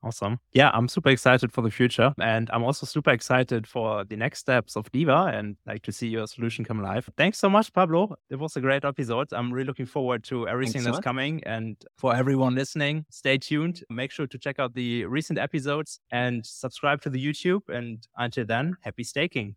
Awesome. 0.03 0.41
Yeah, 0.55 0.71
I'm 0.73 0.89
super 0.89 1.11
excited 1.11 1.53
for 1.53 1.61
the 1.61 1.71
future. 1.71 2.15
And 2.21 2.49
I'm 2.53 2.63
also 2.65 2.87
super 2.87 3.11
excited 3.11 3.67
for 3.67 4.03
the 4.05 4.17
next 4.17 4.39
steps 4.39 4.75
of 4.75 4.91
Diva 4.93 5.31
and 5.35 5.57
like 5.67 5.83
to 5.83 5.93
see 5.93 6.09
your 6.09 6.27
solution 6.27 6.65
come 6.65 6.83
live. 6.83 7.11
Thanks 7.19 7.39
so 7.39 7.51
much, 7.51 7.73
Pablo. 7.73 8.17
It 8.31 8.37
was 8.37 8.57
a 8.57 8.61
great 8.61 8.85
episode. 8.85 9.29
I'm 9.33 9.53
really 9.53 9.67
looking 9.67 9.85
forward 9.85 10.25
to 10.25 10.49
everything 10.49 10.83
Thanks 10.83 10.87
that's 10.87 10.97
so 10.99 11.03
coming. 11.03 11.43
And 11.45 11.77
for 11.99 12.17
everyone 12.17 12.55
listening, 12.55 13.05
stay 13.11 13.37
tuned. 13.37 13.85
Make 13.91 14.11
sure 14.11 14.27
to 14.27 14.39
check 14.39 14.59
out 14.59 14.75
the 14.75 15.05
recent 15.05 15.39
episodes 15.39 16.01
and 16.11 16.45
subscribe 16.47 17.03
to 17.03 17.11
the 17.11 17.23
YouTube. 17.23 17.69
And 17.69 18.07
until 18.17 18.47
then, 18.47 18.77
happy 18.81 19.05
staking. 19.05 19.57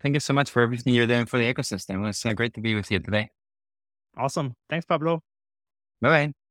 Thank 0.00 0.14
you 0.14 0.20
so 0.20 0.32
much 0.32 0.50
for 0.50 0.62
everything 0.62 0.94
you're 0.94 1.06
doing 1.06 1.26
for 1.26 1.38
the 1.38 1.52
ecosystem. 1.52 1.96
It 1.96 2.06
was 2.06 2.24
uh, 2.24 2.32
great 2.32 2.54
to 2.54 2.60
be 2.60 2.74
with 2.74 2.90
you 2.90 2.98
today. 3.00 3.30
Awesome. 4.16 4.54
Thanks, 4.70 4.86
Pablo. 4.86 5.22
Bye 6.00 6.08
bye. 6.08 6.47